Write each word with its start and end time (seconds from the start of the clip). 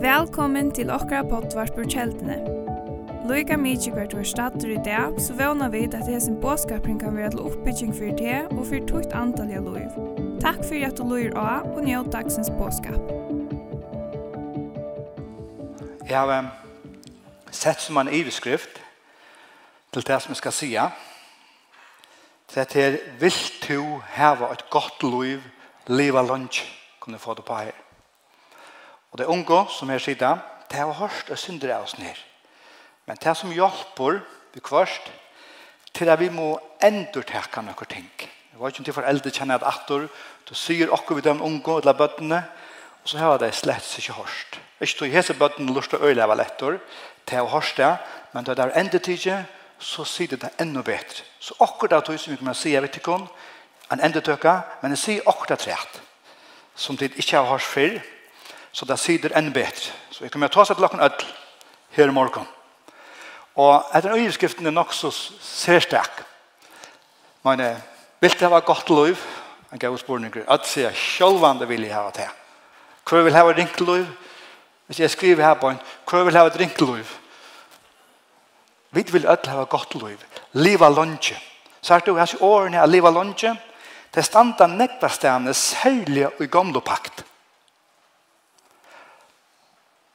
Velkommen 0.00 0.68
til 0.70 0.90
okra 0.94 1.24
potvart 1.26 1.72
på 1.74 1.82
kjeldene. 1.90 2.36
Loika 3.26 3.56
mykje 3.58 3.90
hvert 3.90 4.12
var 4.14 4.22
stater 4.22 4.68
i 4.70 4.76
dag, 4.86 5.16
så 5.18 5.34
vana 5.34 5.66
vi 5.72 5.80
at 5.82 5.96
det 5.96 6.04
hesen 6.06 6.36
båskapring 6.40 7.00
kan 7.00 7.16
være 7.16 7.32
til 7.32 7.40
oppbygging 7.42 7.90
for 7.90 8.12
det 8.20 8.36
og 8.54 8.60
for 8.68 8.86
tukt 8.86 9.16
antall 9.18 9.50
av 9.50 9.66
loiv. 9.66 9.96
Takk 10.44 10.62
for 10.62 10.78
at 10.86 10.94
du 10.94 11.02
loir 11.02 11.34
av 11.34 11.66
og 11.72 11.80
njød 11.88 12.12
dagsens 12.12 12.52
båskap. 12.54 13.02
Jeg 16.06 16.14
har 16.14 16.30
um, 16.38 16.52
sett 17.50 17.82
som 17.82 17.98
en 17.98 18.12
iveskrift 18.14 18.78
til 19.90 20.06
det 20.06 20.20
som 20.22 20.36
jeg 20.36 20.42
skal 20.44 20.54
sija. 20.54 20.84
Det 22.54 22.68
er, 22.76 23.00
vil 23.18 23.42
du 23.66 23.98
hava 24.14 24.52
et 24.54 24.62
godt 24.70 25.02
loiv, 25.02 25.42
liva 25.90 26.22
lunch, 26.22 26.62
kunne 27.02 27.18
få 27.18 27.34
det 27.34 27.44
på 27.44 27.58
her. 27.58 27.85
Og 29.12 29.18
det 29.18 29.28
unge 29.30 29.64
som 29.70 29.90
er 29.90 30.02
sida, 30.02 30.36
det 30.70 30.78
har 30.78 30.92
hørt 30.98 31.30
og 31.30 31.38
synder 31.38 31.76
av 31.76 31.86
oss 31.86 31.98
ned. 31.98 32.16
Men 33.06 33.18
det 33.22 33.36
som 33.38 33.52
hjelper 33.54 34.20
vi 34.54 34.60
kvørst, 34.60 35.10
til 35.94 36.10
at 36.12 36.20
vi 36.20 36.28
må 36.28 36.56
endurtekke 36.84 37.62
noen 37.64 37.88
ting. 37.88 38.08
Jeg 38.20 38.60
var 38.60 38.72
ikke 38.72 38.84
til 38.84 38.96
foreldre 38.96 39.32
kjenner 39.32 39.60
at 39.60 39.68
atter, 39.68 40.08
du 40.48 40.54
sier 40.54 40.92
okkur 40.92 41.18
vi 41.18 41.24
den 41.24 41.40
unge 41.44 41.78
eller 41.80 41.96
bøttene, 41.96 42.42
og 43.02 43.10
så 43.10 43.18
har 43.20 43.38
de 43.40 43.50
slett 43.52 43.98
ikke 44.00 44.16
hørt. 44.16 44.58
Ikke 44.80 44.98
tog 44.98 45.12
hese 45.14 45.36
bøttene 45.38 45.72
lurt 45.72 45.94
å 45.94 46.02
øyne 46.02 46.24
av 46.24 46.34
lettere, 46.36 46.80
til 47.26 47.46
å 47.46 47.60
det, 47.76 47.92
men 48.32 48.44
da 48.44 48.54
det 48.54 48.64
er 48.64 48.78
endetidje, 48.80 49.36
så 49.78 50.04
sier 50.04 50.28
det 50.28 50.40
det 50.40 50.52
enda 50.60 50.82
bedre. 50.82 51.24
Så 51.40 51.54
akkurat 51.60 52.06
det 52.06 52.18
som 52.20 52.32
vi 52.32 52.38
kan 52.40 52.54
si, 52.54 52.72
jeg 52.72 52.82
vet 52.82 52.96
ikke 52.96 53.12
om, 53.12 53.28
en 53.92 54.00
endetøkka, 54.00 54.60
men 54.82 54.94
jeg 54.94 54.98
sier 54.98 55.28
akkurat 55.28 55.66
rett, 55.66 56.00
som 56.74 56.96
det 56.96 57.12
ikke 57.16 57.36
har 57.36 57.50
hørt 57.50 57.62
før, 57.62 57.98
så 58.76 58.84
det 58.84 58.98
sider 59.00 59.32
enn 59.38 59.54
bedre. 59.54 59.94
Så 60.12 60.26
jeg 60.26 60.32
kommer 60.32 60.50
til 60.52 60.58
å 60.58 60.60
ta 60.60 60.68
seg 60.68 60.76
til 60.76 60.84
dere 60.84 61.06
ødel 61.08 61.28
her 61.96 62.10
i 62.10 62.12
morgen. 62.12 62.44
Og 63.56 63.92
etter 63.96 64.12
øyeskriften 64.12 64.68
er 64.68 64.74
nok 64.76 64.92
så 64.92 65.08
særstak. 65.10 66.18
Men 67.44 67.62
vil 68.20 68.34
det 68.36 68.50
ha 68.52 68.58
godt 68.60 68.90
liv? 68.92 69.22
En 69.72 69.80
gav 69.80 69.96
spørninger. 69.96 70.44
At 70.48 70.68
sier 70.68 70.92
sjølvande 70.92 71.68
vil 71.68 71.86
jeg 71.86 71.94
ha 71.96 72.10
det. 72.12 72.28
Hvor 73.08 73.24
vil 73.24 73.32
jeg 73.32 73.46
ha 73.46 73.54
ringt 73.56 73.80
liv? 73.80 74.10
Hvis 74.86 75.00
jeg 75.00 75.10
skriver 75.10 75.44
her 75.44 75.54
på 75.54 75.70
en, 75.72 75.80
hvor 76.08 76.24
vil 76.24 76.34
jeg 76.34 76.42
ha 76.42 76.58
ringt 76.58 76.80
liv? 76.80 77.14
Vi 78.90 79.04
vil 79.12 79.24
ødel 79.26 79.54
ha 79.54 79.64
godt 79.64 79.94
liv. 79.94 80.20
Liva 80.52 80.88
lunge. 80.88 81.38
Så 81.80 81.94
er 81.94 82.04
det 82.04 82.12
jo 82.12 82.18
hans 82.18 82.36
årene 82.40 82.82
av 82.82 82.92
liva 82.92 83.10
lunge. 83.10 83.54
Det 84.14 84.24
standa 84.24 84.68
nekva 84.68 85.08
stedene 85.08 85.54
særlig 85.54 86.28
i 86.40 86.46
gamle 86.46 86.80
pakt. 86.84 87.24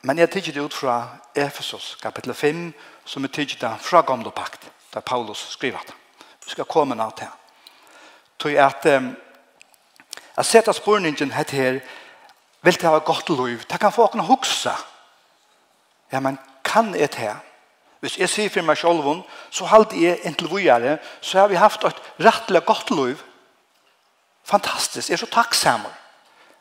Men 0.01 0.17
jeg 0.17 0.31
tykker 0.31 0.51
det 0.51 0.61
ut 0.61 0.73
fra 0.73 1.07
Efesos 1.35 1.97
kapitel 2.01 2.33
5, 2.33 2.73
som 3.05 3.23
jeg 3.23 3.31
tykker 3.31 3.59
det 3.61 3.73
fra 3.85 4.01
gamle 4.01 4.31
pakt, 4.31 4.71
der 4.93 4.99
Paulus 4.99 5.47
skriver 5.49 5.79
det. 5.87 5.93
Vi 6.45 6.49
skal 6.49 6.65
komme 6.65 6.95
nå 6.95 7.09
til. 7.17 7.29
Tøy 8.39 8.55
at 8.57 8.85
um, 8.85 9.11
jeg 10.37 10.45
ser 10.45 10.69
at 10.69 10.75
spørningen 10.75 11.31
heter 11.31 11.57
her, 11.57 11.79
vil 12.61 12.73
det 12.73 12.89
ha 12.89 12.97
godt 12.97 13.29
liv? 13.29 13.61
Det 13.69 13.79
kan 13.79 13.91
få 13.91 14.03
åkne 14.03 14.25
hukse. 14.25 14.73
Ja, 16.11 16.19
men 16.19 16.39
kan 16.65 16.95
jeg 16.95 17.13
det? 17.13 17.35
Hvis 17.99 18.17
jeg 18.17 18.29
sier 18.29 18.49
for 18.49 18.65
meg 18.65 18.77
selv, 18.77 19.23
så 19.51 19.65
halte 19.65 19.97
jeg 20.01 20.19
inntil 20.25 20.49
vågjere, 20.49 20.97
så 21.21 21.39
har 21.39 21.47
vi 21.47 21.55
haft 21.55 21.83
et 21.85 22.01
rettelig 22.19 22.65
godt 22.65 22.89
liv. 22.89 23.21
Fantastisk, 24.43 25.09
jeg 25.09 25.15
er 25.15 25.21
så 25.21 25.29
takksammer. 25.29 25.93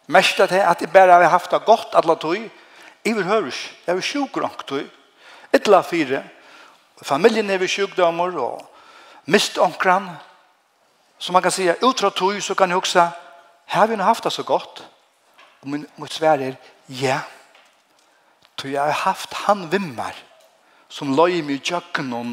Mest 0.06 0.40
av 0.40 0.48
det 0.48 0.60
at 0.60 0.80
jeg 0.80 0.92
bare 0.92 1.12
har 1.22 1.32
haft 1.32 1.50
det 1.50 1.64
godt 1.64 1.96
alle 1.96 2.16
tog, 2.20 2.50
Jeg 3.04 3.16
vil 3.16 3.24
høre. 3.24 3.52
Jeg 3.86 3.94
vil 3.94 4.02
sjuk 4.02 4.28
sjukker 4.28 4.88
Et 5.52 5.68
la 5.68 5.80
fire. 5.80 6.22
Familien 7.02 7.50
er 7.50 7.58
ved 7.58 7.68
sjukdommer 7.68 8.38
og 8.38 8.70
mist 9.26 9.58
omkran. 9.58 10.08
Så 11.18 11.32
man 11.32 11.42
kan 11.42 11.50
si, 11.50 11.70
utra 11.82 12.10
tog, 12.10 12.42
så 12.42 12.54
kan 12.54 12.68
jeg 12.68 12.76
også 12.76 13.10
har 13.70 13.86
vi 13.86 13.94
haft 13.94 14.24
det 14.24 14.32
så 14.32 14.42
godt? 14.42 14.88
Og 15.62 15.68
min, 15.68 15.86
mot 15.96 16.12
svære 16.12 16.42
er, 16.42 16.54
ja. 16.88 17.20
Tog 18.56 18.72
jeg 18.72 18.82
har 18.82 18.90
haft 18.90 19.34
han 19.34 19.72
vimmer 19.72 20.16
som 20.88 21.14
løy 21.14 21.38
mig 21.46 21.62
tjøkken 21.62 22.12
og 22.12 22.26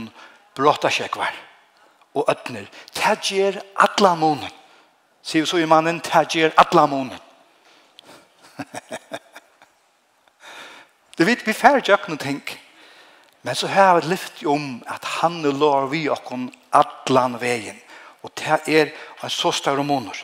bråta 0.57 0.89
kjekvar 0.89 1.35
og 2.17 2.25
øtner. 2.31 2.65
Det 2.95 3.61
atla 3.77 4.15
månen. 4.15 4.49
Sier 5.21 5.41
vi 5.43 5.47
så 5.47 5.57
i 5.61 5.65
mannen, 5.69 5.99
det 5.99 6.53
atla 6.57 6.81
alle 6.81 6.87
månen. 6.87 7.19
Det 11.17 11.25
vet, 11.25 11.47
vi 11.47 11.53
færre 11.53 11.81
ikke 11.81 12.11
noen 12.11 12.21
ting. 12.21 12.41
Men 13.41 13.55
så 13.55 13.67
har 13.67 13.97
vi 13.97 14.11
lyft 14.11 14.43
om 14.45 14.83
at 14.87 15.05
han 15.21 15.41
lår 15.41 15.87
vi 15.89 16.07
okken 16.09 16.49
atlan 16.75 17.39
veien. 17.41 17.77
Og 18.21 18.33
det 18.37 18.59
er 18.67 18.91
en 19.23 19.29
så 19.29 19.51
større 19.51 19.83
måneder. 19.83 20.19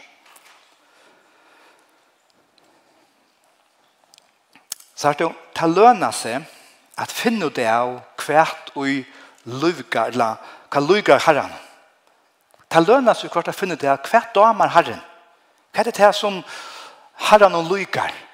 Så 4.95 5.09
er 5.09 5.13
det 5.13 5.25
jo, 5.25 5.33
det 5.59 5.69
lønner 5.75 6.11
seg 6.15 6.43
at 7.01 7.11
finne 7.11 7.49
det 7.49 7.65
av 7.67 7.97
hvert 8.21 8.69
og 8.75 8.87
løyga, 9.49 10.05
eller 10.07 10.37
hva 10.69 10.83
løyga 10.83 11.17
herren. 11.25 11.55
Det 12.69 12.83
lønner 12.85 13.17
seg 13.17 13.33
hvert 13.33 13.49
å 13.49 13.55
finne 13.55 13.79
det 13.79 13.89
av 13.89 14.05
hvert 14.07 14.35
damer 14.35 14.71
herren. 14.75 15.01
Hva 15.73 15.81
er 15.81 15.89
det 15.89 16.13
som 16.15 16.43
herren 17.29 17.57
og 17.57 17.71
løyga 17.71 18.05
herren? 18.05 18.29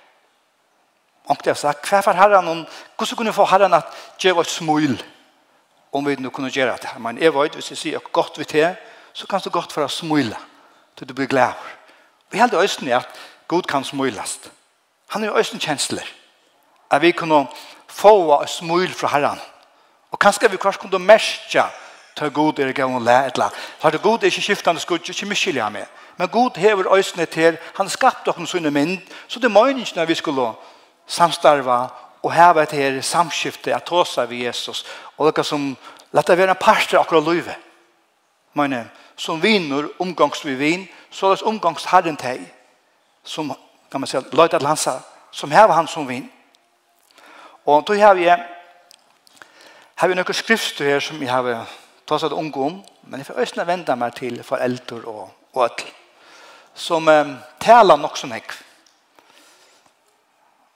det 1.38 1.54
har 1.54 1.60
sagt, 1.60 1.90
hva 1.90 2.02
for 2.02 2.18
herren, 2.18 2.48
om, 2.48 2.66
hvordan 2.98 3.18
kunne 3.18 3.34
få 3.34 3.46
herren 3.46 3.74
at 3.74 3.90
gjøre 4.20 4.42
et 4.42 4.50
smul 4.50 4.96
om 5.94 6.06
vi 6.06 6.16
nå 6.16 6.30
kunne 6.30 6.50
gjøre 6.50 6.78
det? 6.82 6.94
Men 7.00 7.18
jeg 7.22 7.34
vet, 7.34 7.56
hvis 7.56 7.72
jeg 7.72 7.78
sier 7.78 8.00
godt 8.14 8.40
vi 8.40 8.46
til, 8.50 8.76
så 9.14 9.28
kan 9.28 9.42
du 9.44 9.50
godt 9.50 9.74
for 9.74 9.86
å 9.86 9.92
smule 9.92 10.38
til 10.98 11.10
du 11.10 11.14
blir 11.14 11.30
glad. 11.30 11.54
Vi 12.32 12.40
heldig 12.40 12.58
øyne 12.58 12.96
at 12.96 13.20
Gud 13.48 13.64
kan 13.70 13.84
smulast. 13.84 14.52
Han 15.10 15.24
er 15.24 15.38
øyne 15.38 15.60
kjensler. 15.60 16.06
At 16.92 17.02
vi 17.02 17.12
kunne 17.12 17.48
få 17.88 18.42
et 18.42 18.50
smul 18.50 18.90
fra 18.94 19.08
herren. 19.08 19.40
Og 20.12 20.20
kanskje 20.20 20.50
vi 20.52 20.58
kanskje 20.58 20.82
kunne 20.82 21.00
merke 21.00 21.64
til 22.18 22.32
Gud 22.32 22.60
er 22.60 22.72
gav 22.72 22.96
og 22.96 23.02
lætla. 23.02 23.50
Ta 23.82 23.90
god 23.90 24.24
er 24.24 24.26
ikke 24.26 24.42
skiftende 24.42 24.82
skudd, 24.82 25.10
ikke 25.10 25.26
miskilja 25.26 25.70
med. 25.70 25.86
Men 26.18 26.28
Gud 26.28 26.58
hever 26.58 26.94
øysene 26.96 27.26
til, 27.26 27.58
han 27.78 27.90
skapte 27.90 28.30
okken 28.30 28.48
sånne 28.48 28.72
mynd, 28.72 28.98
så 29.28 29.40
det 29.40 29.52
må 29.52 29.66
ikke 29.66 29.96
når 29.96 30.06
vi 30.06 30.16
skulle 30.16 30.52
samstarva 31.10 31.80
og 32.24 32.34
hava 32.34 32.64
et 32.64 32.76
her 32.78 33.02
samskifte 33.02 33.74
at 33.76 33.88
tåsa 33.90 34.26
vi 34.30 34.46
Jesus 34.46 34.86
og 35.18 35.34
det 35.36 35.46
som 35.46 35.74
lette 36.14 36.38
være 36.38 36.56
en 36.56 36.62
parster 36.62 37.00
akkurat 37.00 37.26
løyve 37.26 37.56
men 38.54 38.86
som 39.18 39.42
viner 39.42 39.90
omgangs 40.00 40.46
vi 40.46 40.56
vin 40.56 40.88
så 41.12 41.34
er 41.34 41.44
omgangs 41.48 41.86
herren 41.90 42.18
teg 42.18 42.46
som 43.24 43.52
kan 43.92 44.02
man 44.02 44.08
säga 44.08 44.24
löjt 44.32 44.54
att 44.54 44.62
lansa 44.62 45.02
som 45.32 45.52
här 45.52 45.68
var 45.68 45.76
han 45.76 45.88
som 45.88 46.08
vin. 46.08 46.30
Och 47.64 47.84
då 47.84 47.96
har 47.96 48.16
vi 48.16 48.30
har 49.96 50.08
vi 50.08 50.16
några 50.16 50.34
skrifter 50.34 50.86
här 50.86 51.00
som 51.00 51.20
vi 51.20 51.26
har 51.26 51.66
tagit 52.06 52.24
att 52.24 52.32
omgå 52.32 52.82
men 53.02 53.20
jag 53.20 53.28
får 53.28 53.40
ösna 53.40 53.64
vända 53.64 53.96
mig 53.96 54.12
till 54.12 54.44
föräldrar 54.44 55.06
och, 55.06 55.30
och 55.52 55.64
öll 55.64 55.70
som 56.74 57.08
um, 57.08 57.38
talar 57.58 57.98
nog 57.98 58.18
som 58.18 58.32
häck 58.32 58.52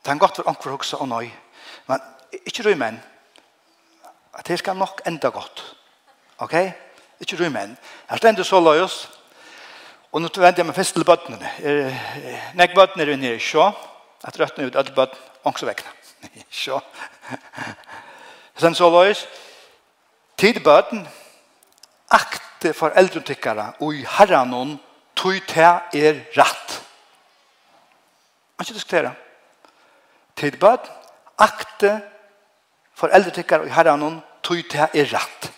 Det 0.06 0.12
er 0.12 0.20
godt 0.20 0.36
for 0.36 0.50
anker 0.50 0.72
hukse 0.72 0.98
og 0.98 1.08
nøy. 1.08 1.30
Men 1.88 2.02
ikke 2.46 2.66
røy 2.66 2.76
menn. 2.76 3.00
At 4.34 4.48
det 4.48 4.60
skal 4.60 4.76
nok 4.76 5.02
enda 5.08 5.30
godt. 5.30 5.64
Ok? 6.38 6.56
Ikke 7.20 7.40
røy 7.40 7.48
menn. 7.54 7.78
Jeg 8.10 8.18
stender 8.18 8.44
så 8.44 8.60
løy 8.60 8.84
oss. 8.84 9.08
Og 10.12 10.22
nå 10.22 10.28
venter 10.28 10.62
jeg 10.62 10.68
meg 10.68 10.76
først 10.76 10.94
til 10.94 11.06
bøttene. 11.08 11.40
Er, 11.64 11.96
Nek 12.60 12.76
bøttene 12.76 13.06
er 13.06 13.14
inne 13.16 13.32
i 13.34 13.40
sjå. 13.42 13.70
At 14.24 14.40
røttene 14.40 14.68
ut 14.68 14.76
alle 14.76 14.96
bøttene. 14.96 15.30
Anker 15.46 15.68
vekkene. 15.68 15.92
Sjå. 16.64 16.78
Sen 18.60 18.76
så 18.76 18.90
løy 18.92 19.12
oss. 19.12 19.26
Tid 20.38 20.60
bøtten. 20.64 21.08
Akte 22.14 22.74
for 22.74 22.90
foreldretikkere 22.92 23.74
og 23.84 23.96
i 23.96 24.06
herren 24.18 24.78
tog 25.16 25.40
til 25.48 25.64
er 25.64 26.22
rett. 26.38 26.80
Man 28.58 28.66
skal 28.66 28.76
diskutere 28.76 29.16
tid 30.44 30.60
bad, 30.60 30.90
akte 31.40 31.98
foreldre 33.00 33.32
tykkar 33.34 33.64
og 33.64 33.72
herran 33.74 34.04
hon 34.04 34.20
tog 34.44 34.60
til 34.70 34.84
er 34.84 35.08
rett. 35.16 35.50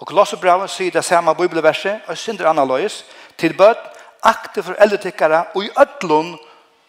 Og 0.00 0.08
Kolosserbrevet 0.08 0.72
sier 0.72 0.92
det 0.92 1.04
samme 1.04 1.34
bibelverset, 1.36 2.06
og 2.08 2.18
synder 2.18 2.48
analois, 2.48 3.02
til 3.36 3.56
bød, 3.56 3.80
akte 4.24 4.62
foreldre 4.64 5.00
tykkara 5.00 5.42
og 5.54 5.64
i 5.64 5.72
ødlun 5.80 6.36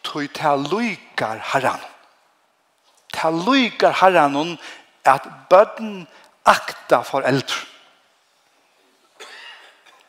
tog 0.04 0.28
til 0.36 0.68
lykar 0.72 1.40
herran. 1.54 1.84
Til 3.16 3.44
lykar 3.48 3.96
herran 4.02 4.58
at 5.06 5.28
bøden 5.50 6.08
akta 6.46 7.02
foreldre. 7.08 7.68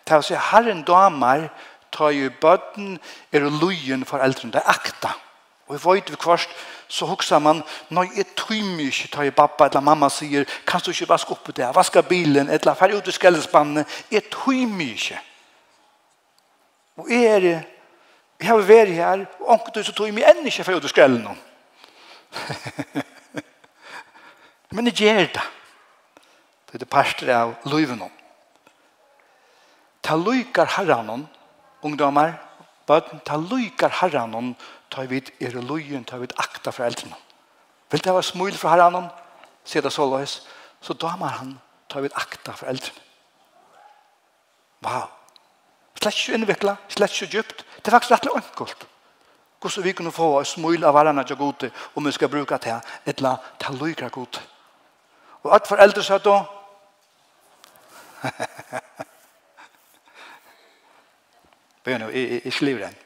Til 0.06 0.18
å 0.18 0.24
si, 0.26 0.34
herren 0.34 0.82
damer 0.86 1.48
tar 1.94 2.14
jo 2.14 2.30
bøden 2.40 2.96
er 3.32 3.46
løyen 3.46 4.06
for 4.06 4.22
eldren, 4.22 4.50
det 4.50 4.62
er 4.62 4.74
akta. 4.74 5.14
Og 5.68 5.76
jeg 5.76 5.84
vet 5.84 6.10
vi 6.10 6.18
kvart, 6.20 6.48
så 6.92 7.06
hoksa 7.08 7.38
man, 7.40 7.62
nei, 7.94 8.08
jeg 8.16 8.26
tøymer 8.36 8.88
ikke, 8.88 9.08
tar 9.12 9.24
jeg 9.24 9.34
pappa 9.36 9.68
eller 9.68 9.84
mamma 9.84 10.10
sier, 10.12 10.44
kan 10.68 10.82
du 10.84 10.90
ikke 10.92 11.08
vaske 11.08 11.32
opp 11.32 11.52
det, 11.56 11.68
vaske 11.74 12.02
bilen, 12.04 12.50
eller 12.52 12.76
færre 12.76 12.98
ut 12.98 13.08
i 13.08 13.14
skellespannet, 13.14 14.00
jeg 14.12 14.26
tøymer 14.32 14.92
ikke. 14.92 15.20
Og 17.00 17.08
jeg 17.10 17.30
er, 17.30 17.46
jeg 18.42 18.50
har 18.50 18.68
vært 18.68 18.92
her, 18.98 19.24
og 19.40 19.54
anker 19.56 19.86
så 19.86 19.96
tøymer 19.96 20.26
jeg 20.26 20.34
enn 20.34 20.50
ikke 20.50 20.66
færre 20.68 20.82
ut 20.82 20.90
i 20.90 20.92
skellen. 20.92 21.40
Men 24.72 24.88
jeg 24.88 25.04
gjør 25.04 25.26
det. 25.38 25.46
Det 26.68 26.78
er 26.78 26.84
det 26.84 26.88
parster 26.88 27.30
av 27.36 27.52
løyven. 27.68 28.00
Ta 30.02 30.16
løykar 30.16 30.70
herren, 30.78 31.26
ungdomar, 31.84 32.38
Bøten, 32.86 33.20
ta 33.24 33.36
lykar 33.38 33.92
herranon, 34.00 34.54
ta 34.90 35.04
vid 35.08 35.30
er 35.40 35.54
lyen, 35.60 36.04
ta 36.04 36.18
vid 36.18 36.32
akta 36.38 36.72
foreldrene. 36.74 37.16
Vil 37.90 38.02
det 38.02 38.12
ha 38.12 38.22
smul 38.22 38.56
fra 38.58 38.74
herranon, 38.74 39.08
sier 39.64 39.82
det 39.82 39.92
så 39.92 40.06
løs, 40.10 40.40
så 40.82 40.94
damer 40.98 41.38
han, 41.38 41.58
ta 41.88 42.00
vid 42.00 42.14
akta 42.18 42.54
foreldrene. 42.58 43.08
Wow. 44.82 45.10
Slett 46.00 46.18
ikke 46.18 46.38
innvikla, 46.38 46.76
slett 46.90 47.14
ikke 47.14 47.30
djupt. 47.36 47.62
Det 47.78 47.86
er 47.86 47.94
faktisk 47.94 48.10
rettelig 48.16 48.40
enkelt. 48.40 48.88
Hvordan 49.60 49.84
vi 49.84 49.92
kunne 49.92 50.12
få 50.12 50.38
en 50.38 50.44
smul 50.44 50.84
av 50.84 50.94
varene 50.94 51.22
til 51.24 51.38
gode, 51.38 51.70
om 51.94 52.06
vi 52.06 52.12
skal 52.12 52.28
bruke 52.28 52.58
det, 52.58 52.80
etla 53.06 53.36
ta 53.60 53.72
lykar 53.72 54.10
gode. 54.10 54.42
Og 55.42 55.54
at 55.54 55.68
foreldre 55.70 56.02
sa 56.02 56.18
da, 56.18 56.40
Bøy 61.84 61.98
nå, 61.98 62.08
jeg, 62.08 62.30
jeg, 62.30 62.40
jeg 62.44 62.52
skriver 62.52 62.86
den. 62.86 62.96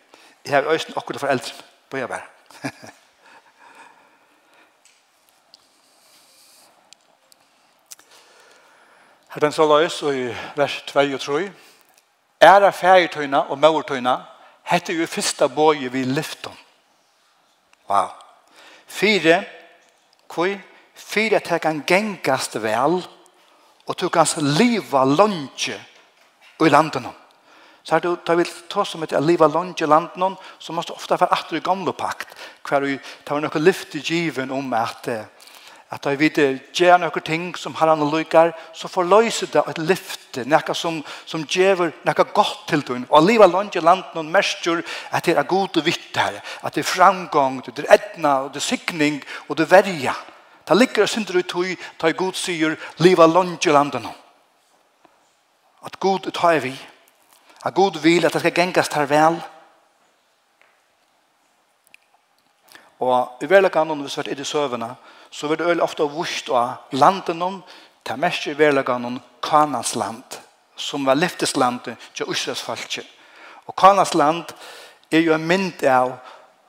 Jeg 0.44 0.54
har 0.54 0.62
øyne 0.72 0.96
akkurat 0.96 1.20
for 1.20 1.28
eldre. 1.28 1.52
Bøy 1.90 1.98
jeg 1.98 2.08
bare. 2.08 2.22
Her 9.34 9.40
den 9.40 9.52
så 9.52 9.66
løs 9.68 10.02
i 10.02 10.34
vers 10.56 10.82
2 10.86 11.00
og 11.00 11.20
3. 11.20 11.52
Æra 12.42 12.70
fægertøyna 12.70 13.38
og 13.38 13.58
møvertøyna 13.58 14.16
hette 14.64 14.92
jo 14.92 15.06
første 15.06 15.48
bøye 15.48 15.92
vi 15.92 16.04
lyfter. 16.04 16.50
Wow. 17.88 18.08
Fire, 18.86 19.44
koi, 20.28 20.60
fire 20.94 21.36
at 21.36 21.50
jeg 21.50 21.60
kan 21.60 21.84
gengast 21.86 22.62
vel 22.62 23.04
og 23.86 24.00
du 24.00 24.08
kan 24.08 24.26
liva 24.58 25.04
lunge 25.04 25.76
i 26.60 26.68
landet. 26.68 27.06
Så 27.86 28.00
du, 28.02 28.16
ta 28.26 28.34
vil 28.34 28.48
ta 28.68 28.82
som 28.84 29.04
et 29.06 29.14
liva 29.22 29.46
lunge 29.46 29.84
i 29.84 29.86
landet 29.86 30.40
så 30.58 30.74
måste 30.74 30.92
ofta 30.92 31.16
være 31.20 31.32
atter 31.32 31.60
i 31.60 31.62
gamle 31.62 31.92
pakt, 31.94 32.32
hver 32.66 32.82
du 32.82 32.98
tar 33.24 33.40
noe 33.40 33.62
lyft 33.62 33.94
i 33.94 34.02
given 34.02 34.50
om 34.50 34.72
at 34.74 35.06
at 35.86 36.02
da 36.02 36.16
vi 36.18 36.26
gjør 36.74 36.98
noen 36.98 37.22
ting 37.22 37.44
som 37.54 37.74
har 37.78 37.92
han 37.92 38.02
lykker, 38.10 38.50
så 38.74 38.88
forløser 38.90 39.52
det 39.52 39.62
et 39.70 39.78
lyfte, 39.78 40.42
noe 40.42 40.74
som, 40.74 40.98
som 41.26 41.44
gjør 41.46 41.92
noe 42.04 42.24
godt 42.34 42.64
til 42.66 42.82
dig 42.82 43.04
Og 43.10 43.22
livet 43.22 43.50
langt 43.50 43.76
i 43.76 43.80
landet 43.80 44.14
noen 44.14 44.32
mestjer 44.32 44.82
at 45.12 45.24
det 45.24 45.36
er 45.36 45.46
god 45.46 45.78
og 45.78 45.86
vitt 45.86 46.16
her, 46.16 46.40
at 46.62 46.74
det 46.74 46.82
er 46.82 46.90
framgang, 46.90 47.62
det 47.62 47.84
er 47.84 47.94
etna, 48.00 48.48
det 48.48 48.58
er 48.58 48.66
sikning, 48.66 49.22
og 49.48 49.56
det 49.56 49.68
er 49.68 49.74
verja. 49.76 50.14
Det 50.66 50.76
ligger 50.76 51.02
og 51.02 51.08
synder 51.08 51.38
ut 51.38 51.52
høy, 51.54 51.76
ta 51.98 52.10
er 52.10 52.18
god 52.18 52.34
sier, 52.34 52.74
livet 52.98 53.30
langt 53.30 53.66
i 53.66 53.70
landet 53.70 54.02
noen. 54.02 54.22
At 55.86 56.00
god 56.02 56.26
tar 56.34 56.58
vi 56.58 56.74
at 57.66 57.74
god 57.74 57.98
vil 58.02 58.26
at 58.26 58.32
det 58.32 58.40
skal 58.40 58.54
gengast 58.54 58.92
tar 58.92 59.08
vel. 59.10 59.40
Og 63.02 63.42
i 63.42 63.48
verlegan 63.50 63.90
om 63.90 64.04
vi 64.04 64.08
svart 64.08 64.30
i 64.30 64.34
de 64.38 64.44
søvende, 64.44 64.94
så 65.30 65.48
vil 65.48 65.58
det 65.58 65.66
øl 65.66 65.82
ofte 65.82 66.02
vurst 66.02 66.48
av 66.48 66.92
landet 66.92 67.42
om, 67.42 67.62
til 68.04 68.18
mest 68.22 68.46
i 68.46 68.54
verlegan 68.58 69.18
Kanas 69.42 69.96
land, 69.96 70.38
som 70.76 71.06
var 71.06 71.18
lyfteslandet 71.18 71.96
til 72.14 72.30
Israels 72.30 72.62
falske. 72.62 73.02
Og 73.66 73.76
Kanas 73.76 74.14
land 74.14 74.44
er 75.10 75.20
jo 75.20 75.34
en 75.34 75.46
mynd 75.46 75.82
av, 75.82 76.16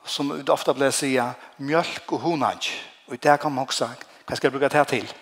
som 0.04 0.32
vi 0.34 0.50
ofte 0.50 0.74
blir 0.74 0.90
sier, 0.90 1.34
mjölk 1.58 2.12
og 2.12 2.20
hunaj. 2.20 2.70
Og 3.06 3.14
i 3.14 3.22
det 3.22 3.40
kan 3.40 3.52
man 3.52 3.66
også, 3.66 3.86
hva 4.26 4.36
skal 4.36 4.48
jeg 4.48 4.52
bruke 4.52 4.68
det 4.68 4.80
her 4.80 4.84
til? 4.84 5.12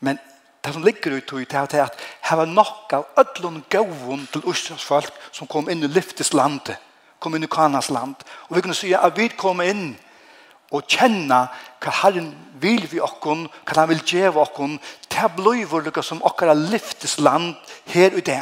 Men 0.00 0.18
det 0.64 0.72
som 0.72 0.84
ligger 0.84 1.16
ut 1.16 1.32
i 1.32 1.44
det 1.44 1.74
er 1.74 1.84
at 1.84 1.98
her 2.22 2.36
var 2.36 2.46
nok 2.46 2.92
av 2.92 3.06
ødlån 3.18 3.64
gåvun 3.70 4.28
til 4.32 4.44
Østlands 4.46 4.84
folk 4.84 5.12
som 5.32 5.46
kom 5.46 5.68
inn 5.70 5.82
i 5.82 5.90
Lyftes 5.90 6.32
landet, 6.32 6.76
kom 7.18 7.34
inn 7.34 7.42
i 7.42 7.50
Kanas 7.50 7.90
land. 7.90 8.14
Og 8.48 8.56
vi 8.56 8.62
kunne 8.62 8.78
si 8.78 8.92
at 8.94 9.16
vi 9.16 9.28
kom 9.28 9.60
inn 9.60 9.96
og 10.70 10.86
kjenne 10.86 11.40
hva 11.82 11.94
Herren 12.02 12.30
vil 12.62 12.86
vi 12.90 13.00
okkon, 13.02 13.48
hva 13.66 13.80
han 13.80 13.90
vil 13.90 14.04
gjøre 14.06 14.38
okkon, 14.44 14.78
det 15.10 15.28
blir 15.36 15.66
vår 15.66 15.88
lukka 15.88 16.02
som 16.02 16.22
okkara 16.22 16.54
Lyftes 16.54 17.18
land 17.18 17.56
her 17.90 18.14
ute. 18.14 18.38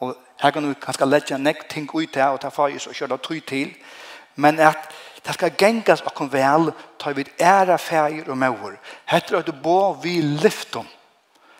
Og 0.00 0.16
her 0.40 0.50
kan 0.50 0.68
vi 0.68 0.80
kanskje 0.80 1.06
legge 1.06 1.38
nek 1.38 1.68
ting 1.68 1.90
ut 1.92 2.16
her, 2.16 2.32
og 2.32 2.40
ta 2.40 2.48
fyrir 2.48 2.80
og 2.88 2.96
kjøre 2.96 3.12
det 3.12 3.22
tøy 3.26 3.40
til, 3.46 3.76
men 4.36 4.58
at 4.58 4.88
Det 5.24 5.34
skal 5.34 5.56
gengas 5.58 6.02
okkom 6.06 6.30
vel, 6.32 6.70
ta 6.98 7.12
vid 7.12 7.28
æra 7.40 7.76
fægir 7.76 8.30
og 8.30 8.38
mauer. 8.38 8.78
Hette 9.06 9.34
er 9.34 9.42
at 9.42 9.46
du 9.46 9.52
bo 9.52 9.92
vi 9.92 10.20
lyftum. 10.20 10.86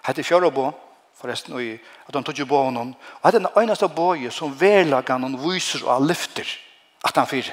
Hette 0.06 0.20
er 0.20 0.24
fjörra 0.24 0.50
bo, 0.50 0.70
forresten, 1.14 1.54
og 1.54 1.62
at 2.08 2.14
han 2.14 2.24
tog 2.24 2.38
jo 2.38 2.46
bo 2.46 2.62
honom. 2.64 2.94
Og 3.20 3.28
hette 3.28 3.36
er 3.36 3.44
den 3.44 3.62
øynaste 3.62 3.88
boje 3.88 4.30
som 4.30 4.54
verlagan 4.60 5.22
hon 5.22 5.36
viser 5.44 5.84
og 5.84 6.06
lyfter, 6.06 6.48
at 7.04 7.16
han 7.16 7.26
fyrir. 7.26 7.52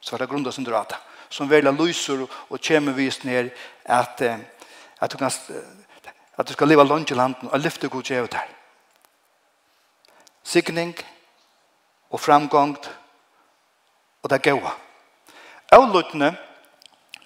Så 0.00 0.10
var 0.10 0.18
det 0.18 0.30
grunda 0.30 0.52
som 0.52 0.64
drata. 0.64 0.96
Som 1.30 1.50
verla 1.50 1.70
lyser 1.70 2.24
og 2.24 2.60
kjemmer 2.60 2.92
vis 2.96 3.24
ned 3.24 3.50
at, 3.84 4.22
at, 5.00 5.12
du 5.12 5.18
kan, 5.18 5.30
at 6.38 6.48
du 6.48 6.52
skal 6.52 6.68
leva 6.68 6.82
lunge 6.82 7.12
i 7.12 7.18
landen 7.18 7.52
og 7.52 7.60
lyfte 7.60 7.88
god 7.88 8.02
kjevet 8.02 8.34
her. 8.34 8.48
Sikning 10.42 10.96
og 12.10 12.20
framgångt 12.20 12.90
og 14.22 14.30
det 14.30 14.42
gåa. 14.42 14.87
Avlutne 15.72 16.32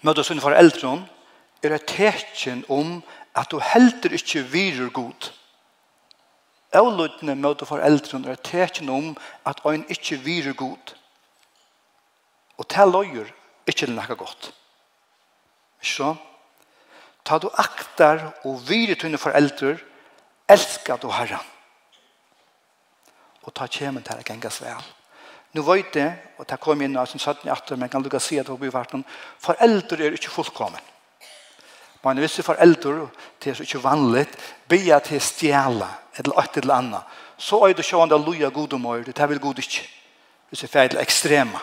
møter 0.03 0.27
sine 0.27 0.43
foreldre 0.43 0.97
er 1.63 1.77
et 1.77 1.87
tekjen 1.87 2.65
om 2.69 2.97
at 3.39 3.51
du 3.51 3.61
helter 3.63 4.13
ikke 4.17 4.43
virer 4.51 4.91
god. 4.91 5.31
Avlutne 6.75 7.37
møter 7.39 7.69
foreldre 7.69 8.19
er 8.25 8.35
et 8.35 8.45
tekjen 8.49 8.91
om 8.91 9.13
at 9.47 9.63
ein 9.69 9.85
ikke 9.89 10.19
virer 10.25 10.57
god. 10.59 10.97
Og 12.59 12.69
til 12.69 12.93
løyer 12.93 13.31
ikke 13.67 13.87
det 13.87 13.95
noe 13.95 14.17
godt. 14.19 14.51
Så? 15.83 16.15
Ta 17.25 17.39
du 17.39 17.49
aktar 17.59 18.33
og 18.45 18.63
virer 18.67 18.99
tøyne 18.99 19.19
foreldre, 19.19 19.77
elskar 20.51 20.99
du 20.99 21.11
herren. 21.15 21.47
Og 23.43 23.55
ta 23.55 23.67
kjemen 23.71 24.03
til 24.03 24.19
å 24.19 24.27
gengas 24.27 24.61
vel. 24.63 24.83
Nu 25.53 25.63
vet 25.63 25.93
det, 25.95 26.09
og 26.39 26.47
det 26.49 26.61
kom 26.61 26.81
inn 26.83 26.97
av 26.97 27.07
sin 27.11 27.21
17-18, 27.21 27.77
men 27.77 27.91
kan 27.93 28.03
lukka 28.03 28.21
si 28.21 28.39
at 28.41 28.47
det 28.47 28.55
var 28.55 28.63
byfarten, 28.63 29.05
foreldre 29.41 30.07
er 30.07 30.17
ikke 30.17 30.33
fullkommen. 30.33 30.81
Men 32.03 32.19
hvis 32.19 32.39
det 32.39 32.43
er 32.43 32.49
foreldre, 32.49 33.09
det 33.43 33.53
er 33.53 33.61
ikke 33.63 33.83
vanlig, 33.85 34.25
be 34.69 34.81
at 34.95 35.11
det 35.13 35.21
stjæla, 35.23 35.91
eller 36.19 36.41
et 36.41 36.57
eller 36.63 36.75
annet, 36.75 37.19
så 37.39 37.61
er 37.67 37.75
det 37.75 37.85
sånn 37.85 38.09
sjående 38.09 38.19
loja 38.19 38.51
god 38.51 38.79
og 38.79 38.81
mør, 38.81 39.05
det 39.05 39.19
er 39.19 39.31
vel 39.31 39.43
god 39.43 39.61
ikke. 39.63 39.85
Hvis 40.49 40.65
det 40.65 40.69
er 40.69 40.73
feil 40.73 40.99
ekstrema. 41.01 41.61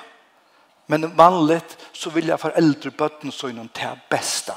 Men 0.90 1.12
vanlig, 1.18 1.62
så 1.94 2.10
vil 2.10 2.32
jeg 2.32 2.42
foreldre 2.42 2.92
bøtten 2.92 3.32
så 3.32 3.50
innom 3.50 3.70
til 3.74 4.00
beste. 4.10 4.56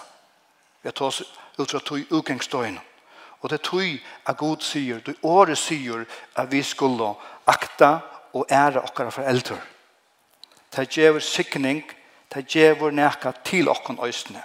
Jeg 0.84 0.94
tar 0.94 1.10
oss 1.10 1.22
ut 1.58 1.70
fra 1.70 1.80
tog 1.80 2.00
utgangsdøgn. 2.10 2.78
Og 3.42 3.50
det 3.50 3.60
tog 3.60 3.98
at 4.26 4.36
god 4.38 4.62
sier, 4.64 5.02
det 5.04 5.18
året 5.22 5.58
sier 5.58 6.06
at 6.36 6.50
vi 6.50 6.62
skulle 6.62 7.10
akta 7.46 7.98
og 8.32 8.46
ære 8.50 8.82
okkara 8.82 9.10
foreldre. 9.10 9.58
Det 10.76 10.88
djevur 10.94 11.20
sikning, 11.20 11.82
det 12.34 12.46
djevur 12.52 12.90
neka 12.90 13.32
til 13.44 13.68
okkon 13.68 13.98
øysene. 14.02 14.42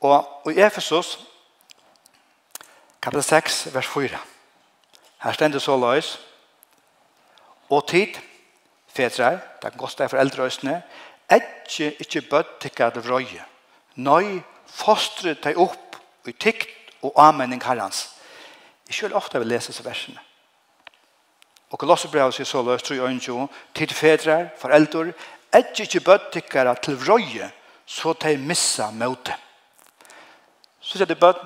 Og, 0.00 0.46
og 0.46 0.52
i 0.52 0.60
Efesus, 0.60 1.18
kapitel 3.02 3.22
6, 3.22 3.74
vers 3.74 3.86
4, 3.86 4.18
her 5.22 5.32
stender 5.32 5.58
så 5.58 5.76
løys, 5.76 6.20
og 7.68 7.88
tid, 7.88 8.14
fedrar, 8.86 9.38
det 9.62 9.72
er 9.72 9.76
godt 9.78 9.98
det 9.98 10.04
er 10.04 10.08
foreldre 10.08 10.44
øysene, 10.44 10.82
ikke, 11.34 11.96
ikke 12.00 12.22
bøtt 12.30 12.60
tikkert 12.60 13.02
vrøye, 13.08 13.42
nøy, 13.96 14.38
fostre 14.66 15.34
deg 15.34 15.58
opp, 15.58 15.98
i 16.28 16.32
tikt 16.32 16.68
og 17.02 17.12
amening 17.16 17.62
herrens. 17.64 18.14
Jeg 18.88 18.94
selv 18.94 19.16
ofte 19.16 19.38
vil 19.38 19.48
lese 19.48 19.72
disse 19.72 19.84
versene. 19.84 20.20
Og 21.70 21.78
Kolosserbrevet 21.78 22.34
sier 22.34 22.48
så 22.48 22.62
løst, 22.64 22.86
tror 22.86 22.96
jeg 22.96 23.12
ønsker, 23.12 23.46
til 23.76 23.92
fedre, 23.94 24.38
foreldre, 24.58 25.12
etter 25.52 25.84
ikke 25.84 26.04
bøttikkere 26.04 26.74
til 26.82 26.96
røye, 27.04 27.50
så 27.86 28.12
de 28.22 28.36
missa 28.40 28.90
møte. 28.90 29.36
Så 30.80 30.96
sier 30.96 31.08
det 31.08 31.20
bøtt, 31.20 31.40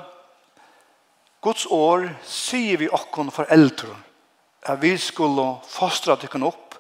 Guds 1.42 1.64
år 1.74 2.04
sier 2.22 2.78
vi 2.78 2.86
okkon 2.86 3.32
foreldre, 3.34 3.96
at 4.62 4.78
vi 4.78 4.92
skulle 4.98 5.56
fostra 5.66 6.14
tykken 6.16 6.44
opp, 6.46 6.76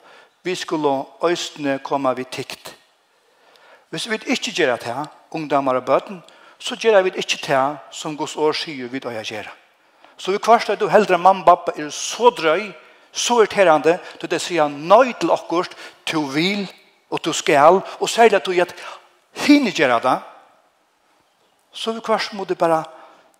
vi 0.46 0.54
skulle 0.54 0.92
østene 1.26 1.80
komme 1.82 2.12
vi 2.14 2.26
tikt. 2.30 2.76
Hvis 3.90 4.06
vi 4.10 4.20
ikke 4.30 4.54
gjør 4.54 4.76
det 4.76 4.86
her, 4.86 5.10
ungdommer 5.34 5.80
og 5.80 5.84
bøtten, 5.84 6.22
så 6.62 6.76
gjør 6.78 7.02
vi 7.02 7.10
ikke 7.18 7.40
det 7.42 7.64
som 7.90 8.14
Guds 8.16 8.36
år 8.36 8.54
sier 8.54 8.86
vi 8.88 9.02
da 9.02 9.10
gjør. 9.10 9.50
Så 10.16 10.30
vi 10.30 10.38
kvarstår 10.38 10.78
at 10.78 10.80
du 10.80 10.86
heldre 10.88 11.18
mann, 11.18 11.42
pappa, 11.44 11.74
er 11.76 11.90
så 11.90 12.30
drøy, 12.30 12.70
så 13.12 13.42
irriterende 13.42 13.98
til 14.20 14.30
det 14.30 14.40
sier 14.40 14.68
nøy 14.68 15.12
til 15.20 15.32
akkurat 15.32 15.74
du 16.12 16.24
vil 16.32 16.64
og 17.10 17.20
du 17.24 17.32
skal 17.32 17.82
og 18.00 18.08
sier 18.08 18.36
at 18.36 18.46
du 18.46 18.54
gjør 18.56 18.72
hinne 19.44 19.70
gjør 19.70 19.98
det 20.00 20.18
så 21.72 21.92
vi 21.92 22.04
kvart 22.04 22.32
må 22.32 22.44
du 22.44 22.54
bare 22.54 22.84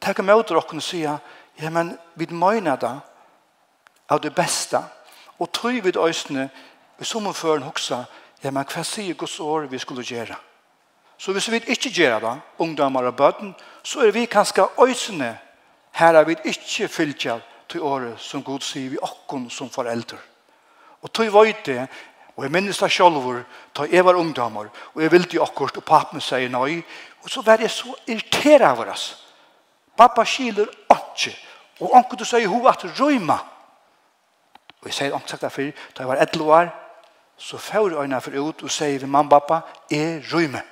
tenke 0.01 0.23
med 0.23 0.45
til 0.45 0.57
dere 0.57 0.77
og 0.77 0.83
sier 0.83 1.19
ja, 1.61 1.71
men 1.71 1.99
vi 2.15 2.27
mener 2.31 2.77
det 2.77 2.95
av 4.09 4.21
det 4.21 4.35
beste 4.35 4.83
og 5.39 5.53
tror 5.53 5.81
vi 5.81 5.91
det 5.91 6.01
øsene 6.01 6.51
vi 6.99 7.05
som 7.05 7.27
om 7.27 7.35
før 7.35 7.65
hoksa 7.65 8.05
ja, 8.43 8.51
men 8.51 8.65
hva 8.65 8.85
sier 8.85 9.15
Guds 9.15 9.39
år 9.41 9.69
vi 9.71 9.79
skulle 9.79 10.03
gjøre? 10.03 10.37
Så 11.19 11.33
hvis 11.33 11.51
vi 11.51 11.61
ikke 11.71 11.91
gjør 11.95 12.19
det 12.21 12.39
ungdommer 12.59 13.07
og 13.07 13.17
bøten 13.17 13.55
så 13.83 14.05
er 14.07 14.13
vi 14.13 14.27
kanskje 14.27 14.69
øsene 14.85 15.39
her 15.93 16.15
er 16.15 16.25
vi 16.25 16.37
ikke 16.45 16.89
fyllt 16.89 17.25
til 17.73 17.85
året 17.85 18.21
som 18.21 18.45
Gud 18.45 18.65
sier 18.65 18.93
vi 18.93 19.01
okkon 19.01 19.49
som 19.51 19.71
foreldre. 19.73 20.19
Og 21.03 21.13
tog 21.13 21.33
veit 21.35 21.65
det, 21.67 21.87
og 22.37 22.45
jeg 22.45 22.53
minnes 22.53 22.79
det 22.79 22.91
selv, 22.93 23.45
da 23.77 23.87
jeg 23.91 24.05
var 24.05 24.17
ungdommer, 24.21 24.69
og 24.95 25.03
jeg 25.03 25.13
ville 25.13 25.43
akkurat, 25.43 25.77
og 25.77 25.85
pappen 25.85 26.21
sier 26.21 26.49
nei, 26.53 26.83
og 27.23 27.31
så 27.31 27.43
var 27.43 27.61
jeg 27.61 27.71
så 27.71 27.95
irriteret 28.07 28.69
av 28.69 28.85
oss. 28.89 29.07
Pappa 29.97 30.25
skiler 30.25 30.69
ikke, 30.91 31.35
og 31.81 31.97
onker 31.99 32.21
du 32.21 32.25
sier 32.25 32.49
hun 32.49 32.69
at 32.69 32.85
røyma. 33.01 33.39
Og 34.83 34.89
jeg 34.89 34.97
sier 34.97 35.15
omsagt 35.15 35.43
det 35.43 35.73
da 35.95 36.03
jeg 36.03 36.09
var 36.09 36.23
11 36.25 36.53
år, 36.53 36.71
så 37.37 37.59
får 37.59 37.99
øynene 38.01 38.21
for 38.21 38.39
ut 38.39 38.63
og 38.63 38.71
sier 38.71 38.99
vi 38.99 39.07
mamma, 39.07 39.39
pappa, 39.39 39.61
jeg 39.91 40.23
røymer. 40.33 40.63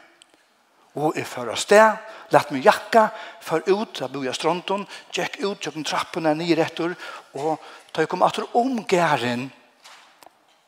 Og 0.95 1.15
jeg 1.17 1.27
får 1.27 1.51
av 1.51 1.57
sted, 1.57 1.97
lagt 2.31 2.51
min 2.51 2.63
jakka, 2.63 3.09
far 3.41 3.63
ut, 3.67 4.01
jeg 4.01 4.13
bor 4.13 4.27
i 4.27 4.35
stronton, 4.35 4.87
tjekk 5.13 5.41
ut, 5.45 5.61
tjekk 5.61 5.81
trappen 5.87 6.29
her 6.29 6.37
nye 6.39 6.59
etter, 6.63 6.95
og 7.35 7.59
da 7.91 8.05
jeg 8.05 8.11
kom 8.11 8.23
atter 8.23 8.47
om 8.59 8.85
gæren, 8.89 9.49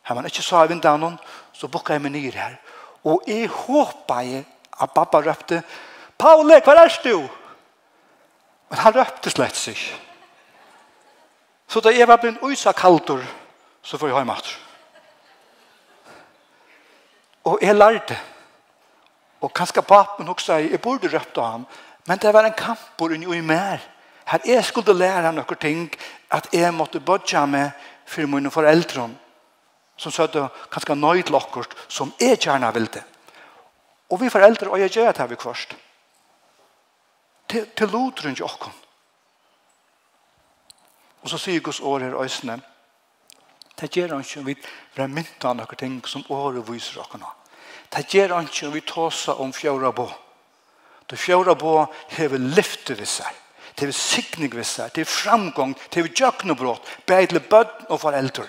her 0.02 0.18
man 0.18 0.26
ikke 0.26 0.42
sa 0.42 0.64
i 0.64 0.72
vindanen, 0.72 1.18
så 1.54 1.70
bukka 1.70 1.94
jeg 1.94 2.02
meg 2.02 2.16
nye 2.16 2.32
her. 2.34 2.56
Og 3.06 3.22
jeg 3.26 3.50
håpa 3.50 4.22
jeg 4.26 4.44
at 4.82 4.94
pappa 4.94 5.20
røpte, 5.22 5.62
Paule, 6.22 6.60
hva 6.62 6.74
er 6.78 6.98
du? 7.02 7.28
Men 8.70 8.78
han 8.78 8.94
røpte 8.94 9.30
slett 9.30 9.58
seg. 9.58 9.78
Så 11.66 11.80
da 11.82 11.90
jeg 11.90 12.06
var 12.06 12.20
blitt 12.22 12.42
uisa 12.44 12.72
kaldur, 12.76 13.24
så 13.82 13.98
får 13.98 14.12
jeg 14.12 14.16
ha 14.16 14.22
i. 14.22 14.52
Og 17.50 17.58
jeg 17.62 17.74
lærte, 17.74 18.18
Og 19.42 19.50
kanskje 19.54 19.82
papen 19.82 20.28
også, 20.28 20.52
sier, 20.52 20.70
jeg 20.70 20.82
burde 20.82 21.10
røpte 21.10 21.42
ham, 21.42 21.66
men 22.06 22.18
det 22.18 22.32
var 22.34 22.46
en 22.46 22.54
kamp 22.58 22.80
på 22.98 23.08
den 23.10 23.22
jo 23.26 23.32
i 23.34 23.40
mer. 23.40 23.82
Her 24.26 24.46
jeg 24.46 24.64
skulle 24.64 24.94
lære 24.94 25.32
noen 25.34 25.58
ting, 25.60 25.88
at 26.30 26.48
jeg 26.54 26.74
måtte 26.74 27.00
bodja 27.00 27.44
meg 27.46 27.72
for 28.06 28.26
mine 28.30 28.50
foreldre, 28.50 29.08
som 29.96 30.14
søtte 30.14 30.46
kanskje 30.70 30.96
nøyd 30.98 31.30
lokkert, 31.34 31.74
som 31.88 32.14
jeg 32.20 32.38
gjerne 32.38 32.70
ville. 32.74 33.02
Og 34.10 34.20
vi 34.20 34.30
foreldre, 34.30 34.70
og 34.70 34.80
jeg 34.80 34.90
gjør 34.90 35.12
det 35.12 35.24
her 35.24 35.30
vi 35.30 35.40
kvarst. 35.40 35.74
Til, 37.48 37.66
til 37.76 37.88
lodrund 37.88 38.38
jo 38.38 38.46
okken. 38.46 38.72
Og 41.22 41.30
så 41.30 41.38
sier 41.38 41.60
Guds 41.62 41.80
år 41.80 42.06
her 42.06 42.18
øsene, 42.18 42.60
det 43.80 43.90
gjør 43.90 44.14
han 44.16 44.24
ikke, 44.24 44.42
vi 44.44 45.06
mynter 45.06 45.54
noen 45.54 45.78
ting 45.78 46.02
som 46.06 46.24
året 46.30 46.66
viser 46.68 47.02
okken 47.02 47.22
nå. 47.22 47.30
Det 47.92 48.06
gjør 48.08 48.34
han 48.34 48.48
ikke 48.48 48.72
vi 48.72 48.80
tåser 48.80 49.40
om 49.40 49.52
fjøra 49.52 49.92
bo. 49.92 50.08
Det 51.10 51.18
fjøra 51.18 51.54
bo 51.54 51.84
hever 52.16 52.38
lyfte 52.38 52.96
ved 52.98 53.06
seg. 53.06 53.42
Det 53.78 53.88
er 53.88 53.92
sikning 53.96 54.52
ved 54.54 54.64
seg. 54.64 54.92
Det 54.94 55.04
er 55.04 55.10
framgång. 55.10 55.74
Det 55.92 56.02
er 56.02 56.10
jøknebrott. 56.20 56.88
Bare 57.06 57.26
til 57.26 57.40
bøtten 57.40 57.86
og 57.88 58.00
foreldre. 58.00 58.48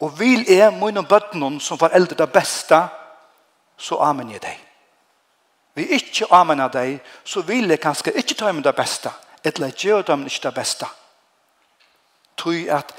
Og 0.00 0.18
vil 0.18 0.44
jeg 0.48 0.72
mine 0.74 1.04
bøtten 1.06 1.60
som 1.60 1.78
foreldre 1.78 2.16
det 2.18 2.32
beste, 2.32 2.80
så 3.76 3.98
amen 4.02 4.30
jeg 4.30 4.42
deg. 4.42 4.60
Vi 5.74 5.86
ikke 5.96 6.30
amen 6.30 6.60
av 6.62 6.70
deg, 6.74 7.00
så 7.24 7.42
vil 7.42 7.70
jeg 7.70 7.80
kanskje 7.82 8.12
ikke 8.14 8.36
ta 8.38 8.52
med 8.52 8.62
det 8.62 8.74
beste. 8.76 9.10
Eller 9.44 9.74
gjør 9.74 10.02
dem 10.02 10.26
ikke 10.26 10.48
det 10.48 10.54
beste. 10.54 10.86
Tøy 12.38 12.68
at 12.70 12.94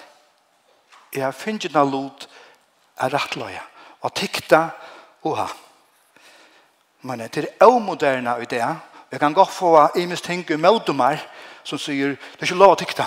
jeg 1.15 1.33
finner 1.33 1.71
noe 1.75 1.91
lot 1.91 2.27
er 2.99 3.13
rettløye. 3.13 3.63
Og 4.03 4.13
tikta 4.15 4.69
Oha. 5.25 5.47
Men 7.01 7.19
det 7.19 7.37
er 7.37 7.65
avmoderne 7.65 8.35
i 8.41 8.45
det. 8.45 8.65
Jeg 9.11 9.19
kan 9.19 9.33
godt 9.33 9.51
få 9.51 9.89
i 9.95 10.05
mest 10.05 10.25
tenke 10.25 10.57
møtemer 10.57 11.21
som 11.63 11.79
sier, 11.81 12.13
det 12.13 12.41
er 12.41 12.45
ikke 12.45 12.57
lov 12.59 12.75
å 12.75 12.79
tykta. 12.79 13.05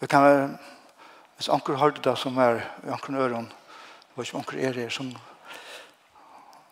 Vi 0.00 0.06
kan 0.06 0.22
være, 0.22 0.48
hvis 1.36 1.48
anker 1.50 1.78
har 1.80 1.94
det 1.94 2.04
da 2.04 2.14
som 2.14 2.38
er 2.38 2.60
i 2.86 2.92
anker 2.94 3.18
øren, 3.18 3.48
det 3.48 4.16
var 4.16 4.38
anker 4.38 4.58
er 4.62 4.72
det 4.72 4.92
som 4.92 5.10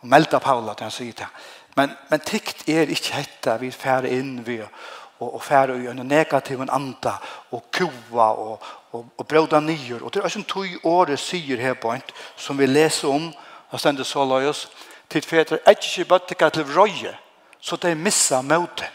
melda 0.02 0.38
Paula 0.38 0.74
til 0.74 0.86
han 0.86 0.94
sier 0.94 1.16
det. 1.18 1.28
Men, 1.76 1.94
men 2.10 2.20
tikt 2.22 2.68
er 2.68 2.90
ikke 2.92 3.18
hette 3.18 3.56
vi 3.60 3.70
færre 3.74 4.10
inn 4.14 4.44
vi 4.46 4.60
og, 4.62 5.26
og 5.26 5.42
færre 5.42 5.78
i 5.80 5.88
en 5.90 6.06
negativ 6.06 6.60
anda 6.62 7.16
og 7.50 7.64
kua 7.72 8.28
og, 8.30 8.62
og, 8.92 9.06
og 9.18 9.26
brøda 9.26 9.60
nyer. 9.60 10.02
Og 10.02 10.12
det 10.12 10.22
er 10.22 10.28
ikke 10.28 10.44
en 10.44 10.52
tog 10.54 10.86
året 10.86 11.18
sier 11.18 11.58
her 11.58 11.74
på 11.74 11.96
som 12.36 12.58
vi 12.58 12.66
leser 12.66 13.10
om, 13.10 13.32
Og 13.74 13.80
stender 13.80 14.06
så 14.06 14.22
løyes. 14.24 14.68
Tid 15.10 15.32
er 15.32 15.70
ikke 15.70 16.04
bare 16.04 16.50
til 16.50 16.66
vrøye, 16.68 17.16
så 17.60 17.76
de 17.76 17.94
missa 17.94 18.38
møte. 18.42 18.86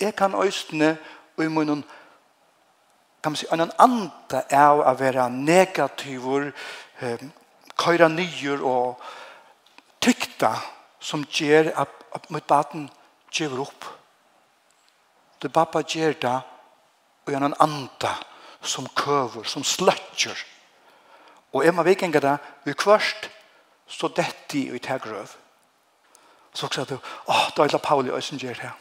Jeg 0.00 0.14
kan 0.16 0.34
østene 0.34 0.96
og 1.36 1.44
i 1.44 1.48
munnen 1.48 1.82
kan 3.22 3.32
man 3.32 3.36
si, 3.36 3.46
en 3.52 3.72
anda 3.78 4.42
er 4.50 4.82
å 4.82 4.94
være 4.98 5.28
negativer, 5.30 6.52
eh, 7.00 7.18
køyra 7.78 8.08
nyer 8.08 8.62
og 8.62 9.02
tykta 10.00 10.54
som 11.00 11.24
gjør 11.24 11.72
at, 11.76 11.88
at 12.14 12.30
mitt 12.30 12.46
baden 12.46 12.88
gjør 13.32 13.60
opp. 13.66 13.84
Det 15.42 15.52
pappa 15.52 15.82
gjør 15.82 16.18
det 16.22 16.40
og 17.26 17.34
en 17.34 17.54
anda 17.58 18.14
som 18.62 18.86
køver, 18.86 19.44
som 19.44 19.64
sløtjer. 19.64 20.38
Og 21.52 21.64
jeg 21.64 21.74
må 21.74 21.82
vikenge 21.82 22.20
det, 22.20 22.38
vi 22.64 22.72
kvørst 22.78 23.30
så 23.86 24.08
dette 24.08 24.58
i 24.58 24.68
et 24.76 24.86
her 24.86 24.98
grøv. 24.98 25.28
Så 26.54 26.68
sa 26.72 26.84
du, 26.84 26.98
åh, 27.28 27.48
da 27.56 27.64
er 27.64 27.68
det 27.68 27.82
Pauli 27.82 28.10
og 28.10 28.22
som 28.22 28.38
gjør 28.38 28.54
det. 28.54 28.72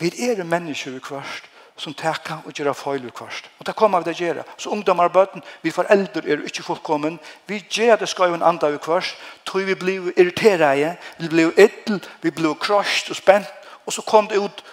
Vi 0.00 0.30
er 0.30 0.44
mennesker 0.44 0.96
i 0.96 1.02
kvart 1.04 1.50
som 1.80 1.94
teker 1.96 2.44
og 2.44 2.52
gjør 2.52 2.74
feil 2.76 3.06
i 3.08 3.12
kvart. 3.14 3.48
Og 3.58 3.66
det 3.66 3.74
kommer 3.76 4.02
vi 4.02 4.12
til 4.12 4.16
å 4.24 4.26
gjøre. 4.26 4.44
Så 4.60 4.72
ungdommer 4.74 5.08
og 5.08 5.14
bøten, 5.14 5.44
vi 5.62 5.72
foreldre 5.72 6.22
er 6.28 6.42
ikke 6.46 6.64
fullkommen. 6.66 7.18
Vi 7.48 7.62
gjør 7.70 8.00
det 8.00 8.08
skal 8.08 8.30
jo 8.30 8.36
en 8.36 8.44
andre 8.44 8.74
i 8.74 8.82
kvart. 8.82 9.14
Tror 9.48 9.64
vi 9.68 9.76
blir 9.78 10.10
irriteret, 10.16 10.98
vi 11.18 11.28
blir 11.28 11.54
yttel, 11.56 12.02
vi 12.22 12.30
blir 12.30 12.58
krasht 12.60 13.10
og 13.10 13.16
spent. 13.16 13.48
Og 13.86 13.92
så 13.96 14.04
kom 14.06 14.28
det 14.28 14.38
ut, 14.38 14.64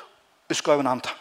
vi 0.50 0.56
skal 0.56 0.78
jo 0.78 0.84
en 0.84 0.94
andre. 0.98 1.16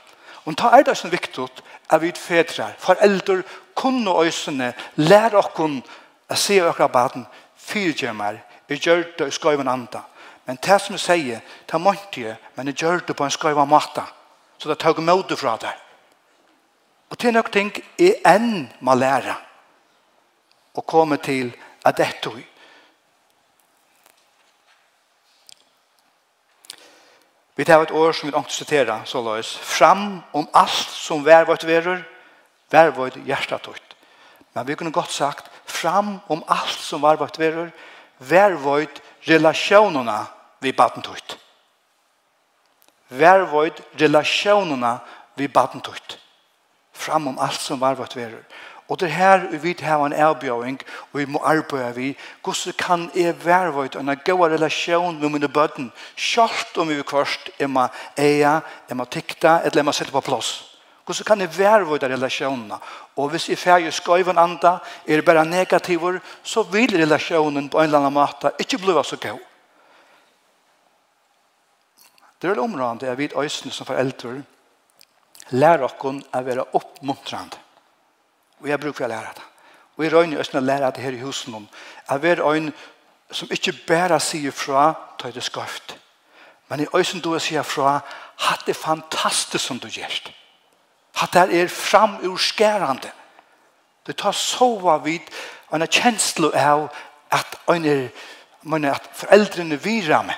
Og 0.47 0.57
ta 0.59 0.73
er 0.75 0.83
det 0.87 0.97
så 0.99 1.09
viktig 1.11 1.47
at 1.91 2.03
vi 2.03 2.13
fedre, 2.15 2.73
foreldre, 2.79 3.43
kunne 3.77 4.15
øsene, 4.27 4.73
lære 4.97 5.39
oss 5.39 5.51
Jeg 6.31 6.39
sier 6.39 6.69
akkurat 6.69 6.93
baden, 6.93 7.27
fyrtjør 7.57 8.13
meg, 8.13 8.43
jeg 8.69 8.83
gjør 8.83 9.03
det 9.19 9.27
og 9.27 9.33
skøyver 9.33 9.63
en 9.63 9.69
andre. 9.69 10.03
Men 10.47 10.59
det 10.63 10.81
som 10.83 10.95
jeg 10.95 11.03
sier, 11.03 11.41
det 11.67 11.75
er 11.75 11.83
mångt 11.83 12.19
jeg, 12.19 12.37
men 12.55 12.71
jeg 12.71 12.83
gjør 12.83 13.05
det 13.07 13.17
på 13.17 13.25
en 13.25 13.35
skøyver 13.35 13.67
måte. 13.67 14.03
Så 14.59 14.69
det 14.69 14.79
tar 14.79 15.01
mot 15.01 15.29
det 15.29 15.39
fra 15.39 15.57
det. 15.61 15.73
Og 17.11 17.19
til 17.19 17.35
noen 17.35 17.53
ting 17.53 17.71
er 18.03 18.19
enn 18.27 18.67
må 18.81 18.95
lære 18.99 19.37
å 20.75 20.83
komme 20.83 21.19
til 21.23 21.53
at 21.87 21.99
dette 21.99 22.31
er 22.31 22.45
Vi 27.57 27.65
tar 27.65 27.81
et 27.81 27.91
år 27.91 28.13
som 28.13 28.29
vi 28.29 28.35
ångte 28.37 28.53
sitera, 28.53 28.99
så 29.09 29.23
la 29.25 29.39
oss, 29.41 29.55
fram 29.57 30.19
om 30.37 30.49
alt 30.53 30.91
som 30.93 31.23
vær 31.25 31.47
vårt 31.49 31.65
verur, 31.65 32.03
vær 32.69 32.91
vårt 32.93 33.17
hjertet 33.25 33.97
Men 34.53 34.67
vi 34.67 34.75
kunne 34.75 34.93
godt 34.93 35.11
sagt, 35.11 35.49
fram 35.67 36.19
om 36.29 36.45
alt 36.49 36.79
som 36.81 37.03
var 37.03 37.17
vårt 37.17 37.39
verur, 37.39 37.71
vær 38.19 38.57
vårt 38.61 39.01
relasjonene 39.29 40.21
vi 40.61 40.73
baden 40.73 41.03
tøyt. 41.03 41.37
Vær 43.09 43.47
vårt 43.51 43.83
relasjonene 44.01 44.97
vi 45.37 45.49
baden 45.49 45.85
tøyt. 45.85 46.19
Fram 46.97 47.29
om 47.29 47.39
alt 47.39 47.61
som 47.61 47.81
var 47.81 47.99
vårt 47.99 48.17
verur. 48.17 48.43
Og 48.89 49.01
det 49.01 49.11
her 49.11 49.49
vi 49.51 49.59
vet 49.63 49.81
her 49.83 49.99
en 50.05 50.15
erbjøring, 50.15 50.79
og 51.13 51.19
vi 51.19 51.25
må 51.27 51.41
arbeide 51.43 51.95
vi. 51.97 52.13
Hvordan 52.45 52.75
kan 52.79 53.11
jeg 53.15 53.35
være 53.45 53.73
vårt 53.75 53.97
en 53.97 54.13
god 54.25 54.51
relasjon 54.53 55.19
med 55.21 55.29
mine 55.29 55.49
bøten, 55.49 55.93
selv 56.17 56.79
om 56.79 56.89
vi 56.89 57.03
kvart 57.03 57.51
er 57.59 57.67
med 57.67 57.89
eia, 58.17 58.61
er 58.89 58.95
med 58.95 59.11
tikta, 59.11 59.61
eller 59.65 59.83
er 59.83 59.89
med 59.89 59.95
sette 59.95 60.15
på 60.15 60.21
plass? 60.21 60.77
Hvordan 61.05 61.25
kan 61.27 61.41
jeg 61.41 61.59
være 61.59 61.87
vårt 61.87 62.03
relasjonene? 62.03 62.79
Og 63.17 63.31
hvis 63.33 63.49
jeg 63.49 63.59
færger 63.59 63.91
skøyven 63.91 64.39
anda, 64.39 64.79
er 65.07 65.17
det 65.17 65.25
bare 65.25 65.45
negativer, 65.45 66.19
så 66.43 66.63
vil 66.63 66.93
relasjonen 66.99 67.71
på 67.73 67.81
en 67.81 67.89
eller 67.89 67.99
annen 68.05 68.13
måte 68.13 68.53
ikke 68.61 68.79
bli 68.79 68.97
så 69.05 69.17
god. 69.17 69.41
Det 72.43 72.51
er 72.51 72.61
området 72.61 73.09
jeg 73.09 73.19
vet 73.19 73.37
øyne 73.37 73.73
som 73.73 73.87
foreldre 73.89 74.43
lærer 75.51 75.89
dere 75.89 76.21
å 76.35 76.43
være 76.45 76.67
oppmuntrende. 76.77 77.57
Og 78.61 78.69
jeg 78.69 78.81
bruker 78.81 79.07
å 79.07 79.09
lære 79.09 79.33
det. 79.37 79.47
Og 79.97 80.05
jeg 80.05 80.13
røyner 80.13 80.43
øyne 80.43 80.61
å 80.61 80.67
lære 80.67 80.91
det 80.93 81.03
her 81.03 81.17
i 81.17 81.23
husen 81.25 81.55
om. 81.55 81.69
Jeg 82.11 82.23
vil 82.23 82.41
øyne 82.41 82.73
som 83.31 83.49
ikke 83.51 83.73
bare 83.89 84.21
sier 84.21 84.53
fra, 84.53 84.93
tar 85.19 85.33
det 85.33 85.43
skøft. 85.43 85.97
Men 86.69 86.81
i 86.81 86.91
øyne 86.95 87.23
du 87.23 87.39
sier 87.41 87.63
fra, 87.63 88.01
hatt 88.37 88.67
det 88.67 88.77
fantastisk 88.77 89.65
som 89.65 89.79
du 89.81 89.89
gjørst 89.89 90.33
at 91.23 91.33
det 91.33 91.61
er 91.61 91.69
framurskærande. 91.69 93.11
Det 94.07 94.17
tar 94.17 94.33
sova 94.33 94.97
vid 94.97 95.21
en 95.73 95.87
kjenslo 95.87 96.51
av 96.55 96.89
at, 97.33 97.57
en 97.69 97.85
er, 97.85 98.11
at 98.93 99.09
foreldrene 99.15 99.79
virer 99.83 100.23
meg. 100.27 100.37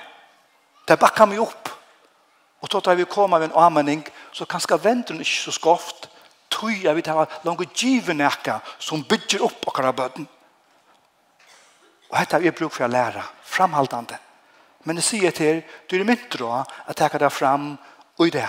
Det 0.89 0.99
bakkar 0.99 1.29
meg 1.29 1.43
opp. 1.43 1.69
Og 2.61 2.69
då 2.69 2.81
tar 2.81 2.95
vi 2.95 3.05
koma 3.05 3.39
med 3.39 3.51
en 3.51 3.59
anmenning, 3.59 4.07
så 4.33 4.45
kanskje 4.45 4.79
venter 4.83 5.15
ikke 5.15 5.43
så 5.45 5.53
skoft, 5.53 6.09
tog 6.51 6.73
jeg 6.73 6.97
vi 6.97 7.03
tar 7.03 7.29
langt 7.45 7.75
given 7.77 8.21
ekka 8.21 8.61
som 8.79 9.05
bygger 9.05 9.45
opp 9.47 9.69
akkurat 9.69 9.97
bøten. 9.97 10.29
Og 12.09 12.19
dette 12.19 12.41
vi 12.41 12.51
bruk 12.51 12.73
for 12.73 12.89
å 12.89 12.91
lære, 12.91 13.23
framhaldande. 13.45 14.17
Men 14.85 14.97
jeg 14.97 15.05
sier 15.05 15.35
til, 15.37 15.63
du 15.91 15.99
er 15.99 16.07
mynt 16.09 16.39
då, 16.39 16.49
at 16.87 17.01
jeg 17.01 17.11
kan 17.11 17.21
ta 17.21 17.29
fram 17.29 17.77
og 18.19 18.27
i 18.27 18.31
det. 18.31 18.49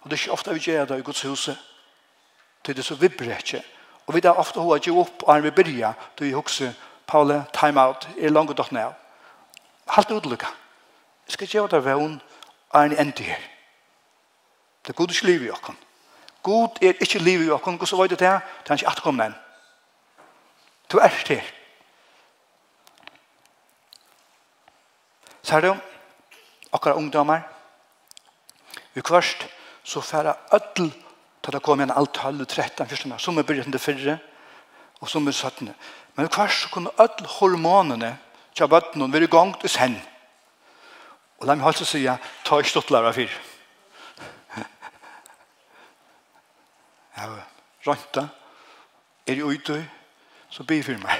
Og 0.00 0.10
det 0.10 0.16
er 0.16 0.22
ikke 0.22 0.32
ofte 0.32 0.54
vi 0.54 0.60
gjør 0.60 0.84
det 0.84 0.98
i 0.98 1.02
Guds 1.02 1.22
huset. 1.22 1.58
Det 2.66 2.78
er 2.78 2.82
så 2.82 2.94
vibrer 2.94 3.36
ikke. 3.36 3.62
Og 4.06 4.14
vi 4.14 4.20
er 4.24 4.38
ofte 4.38 4.60
hva 4.60 4.78
gjør 4.78 5.02
opp 5.04 5.22
og 5.22 5.42
vi 5.42 5.50
begynner. 5.50 5.92
Du 6.18 6.24
er 6.24 6.36
også, 6.36 6.72
Paule, 7.06 7.44
time 7.52 7.80
out, 7.80 8.08
er 8.18 8.30
langt 8.30 8.56
døtt 8.56 8.72
ned. 8.72 8.92
Halt 9.90 10.10
utlukka. 10.10 10.46
Jeg 11.26 11.32
skal 11.32 11.48
gjøre 11.48 11.68
det 11.68 11.84
vevn 11.84 12.20
er 12.74 12.80
en 12.80 12.98
endi 12.98 13.22
her. 13.22 13.40
Det 14.82 14.92
er 14.92 14.98
god 14.98 15.10
ikke 15.10 15.26
liv 15.26 15.42
i 15.44 15.50
okken. 15.50 15.78
God 16.42 16.82
er 16.82 16.92
ikke 17.00 17.18
liv 17.18 17.42
i 17.42 17.50
okken. 17.50 17.76
Hvordan 17.76 17.98
var 17.98 18.06
det 18.06 18.18
det? 18.18 18.40
Det 18.64 18.70
er 18.70 18.74
ikke 18.74 18.88
atkomne 18.88 19.24
enn. 19.24 19.34
Du 20.92 20.98
er 20.98 21.08
her. 21.08 21.42
Så 25.42 25.50
Ser 25.50 25.60
du? 25.60 25.76
Akkurat 26.72 26.96
ungdommer. 26.96 27.40
Vi 28.94 29.00
kvørst 29.00 29.48
så 29.84 30.00
færa 30.00 30.36
öll 30.52 30.90
til 31.42 31.52
det 31.52 31.62
kom 31.64 31.80
igjen 31.80 31.94
alt 31.96 32.12
tallet 32.14 32.48
13 32.48 32.88
fyrstene, 32.88 33.18
som 33.18 33.38
er 33.38 33.46
byrjende 33.48 33.78
fyrre, 33.80 34.18
og 35.00 35.08
som 35.08 35.28
er 35.28 35.32
17. 35.32 35.70
Men 36.16 36.28
hver 36.28 36.48
så 36.52 36.68
kunne 36.68 36.92
ödl 37.00 37.26
hormonene 37.38 38.18
til 38.54 38.68
bøttene 38.68 39.12
være 39.12 39.24
i 39.24 39.32
gang 39.32 39.54
til 39.60 39.72
sen. 39.72 39.96
Og 41.40 41.46
la 41.46 41.56
meg 41.56 41.64
holde 41.64 41.80
seg 41.80 41.88
si 41.88 42.02
ta 42.44 42.58
i 42.60 42.68
stottlæra 42.68 43.12
fyr. 43.16 43.32
Ja, 47.16 47.30
rønta, 47.86 48.26
er 49.26 49.40
i 49.40 49.42
ute, 49.42 49.78
så 50.50 50.64
blir 50.64 50.84
fyr 50.84 51.00
meg. 51.00 51.16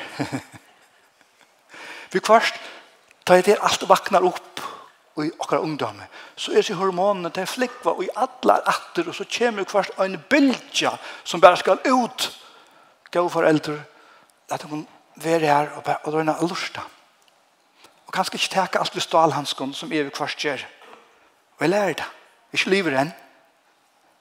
Vi 2.12 2.20
kvart, 2.20 2.58
ta 3.24 3.38
i 3.38 3.44
det 3.46 3.56
alt 3.62 3.88
vaknar 3.88 4.26
opp 4.26 4.49
og 5.16 5.26
i 5.26 5.30
akkurat 5.40 5.64
ungdomme, 5.66 6.06
så 6.36 6.52
er 6.54 6.62
så 6.62 6.74
hormonene 6.78 7.32
til 7.34 7.46
flikva 7.46 7.96
og 7.96 8.04
i 8.04 8.12
alle 8.16 8.60
atter, 8.70 9.08
og 9.08 9.14
så 9.14 9.26
kommer 9.38 9.66
kvart 9.68 9.98
en 10.00 10.16
bildja 10.30 10.94
som 11.24 11.40
bare 11.40 11.58
skal 11.60 11.82
ut. 11.86 12.30
Gå 13.10 13.28
for 13.28 13.44
eldre, 13.44 13.80
at 14.50 14.62
hun 14.62 14.86
være 15.16 15.46
her 15.46 15.70
og, 15.76 15.82
bare 15.84 15.98
og 16.04 16.14
røyna 16.14 16.36
lusta. 16.40 16.84
Og 18.06 18.14
kanskje 18.14 18.38
ikke 18.38 18.54
teke 18.54 18.78
alt 18.80 18.94
vi 18.94 19.02
stalhanskon 19.02 19.74
som 19.74 19.92
evig 19.92 20.12
kvart 20.14 20.38
gjør. 20.38 20.62
Og 21.58 21.66
jeg 21.66 21.70
lærer 21.70 21.98
det. 22.00 22.06
Ikke 22.52 22.70
lever 22.70 22.96
enn. 22.98 23.12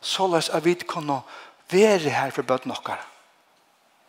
Så 0.01 0.27
løs 0.27 0.49
oss 0.49 0.55
at 0.55 0.65
vi 0.65 0.75
kunne 0.85 1.21
være 1.71 2.13
her 2.13 2.31
for 2.31 2.45
bøten 2.45 2.71
okkar. 2.71 3.01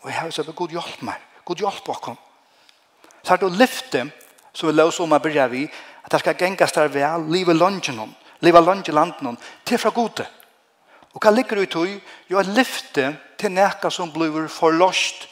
Og 0.03 0.11
jeg 0.11 0.19
har 0.19 0.31
sagt, 0.31 0.55
god 0.57 0.75
hjelp 0.75 1.03
meg. 1.05 1.17
God 1.45 1.63
hjelp 1.65 1.89
okkar. 1.89 2.19
Så 3.25 3.35
er 3.35 3.41
det 3.41 3.49
å 3.49 3.57
lyfte, 3.57 4.05
så 4.53 4.69
vi 4.69 4.75
la 4.75 4.87
om 4.89 5.13
å 5.13 5.21
begynne 5.23 5.49
vi, 5.53 5.65
Det 6.11 6.21
skal 6.21 6.39
gengas 6.39 6.73
der 6.73 6.91
vel, 6.91 7.27
livet 7.33 7.57
lunge 7.57 7.95
noen, 7.95 8.15
livet 8.41 8.65
lunge 8.65 8.93
landen 8.93 9.25
noen, 9.25 9.39
til 9.65 9.79
fra 9.79 9.93
gode. 9.95 10.27
Og 11.15 11.23
hva 11.23 11.33
ligger 11.35 11.63
ut 11.63 11.77
i? 11.87 11.99
Jo, 12.31 12.39
at 12.39 12.51
lyfte 12.51 13.17
til 13.39 13.53
nekka 13.55 13.91
som 13.91 14.13
blir 14.15 14.49
forlost, 14.51 15.27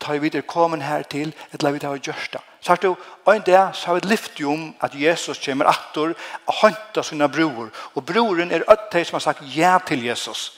tar 0.00 0.16
vi 0.16 0.26
videre 0.26 0.44
kommet 0.44 0.84
her 0.84 1.02
til, 1.08 1.32
et 1.52 1.62
la 1.62 1.72
vi 1.72 1.80
ta 1.80 1.88
og 1.94 2.04
gjørst 2.04 2.36
det. 2.36 2.42
Så 2.60 2.72
har 2.72 2.80
du, 2.82 2.96
og 3.24 3.30
en 3.32 3.44
dag 3.46 3.74
så 3.74 3.86
har 3.86 3.94
vi 4.00 4.10
lyfte 4.10 4.44
om 4.44 4.68
at 4.80 4.94
Jesus 4.94 5.40
kommer 5.44 5.68
atter 5.70 6.12
og 6.46 6.54
håndta 6.60 7.02
sine 7.02 7.28
bror. 7.28 7.70
Og 7.94 8.04
broren 8.04 8.52
er 8.52 8.66
ødt 8.68 8.96
som 9.06 9.16
har 9.16 9.24
sagt 9.24 9.56
ja 9.56 9.78
til 9.86 10.04
Jesus 10.04 10.52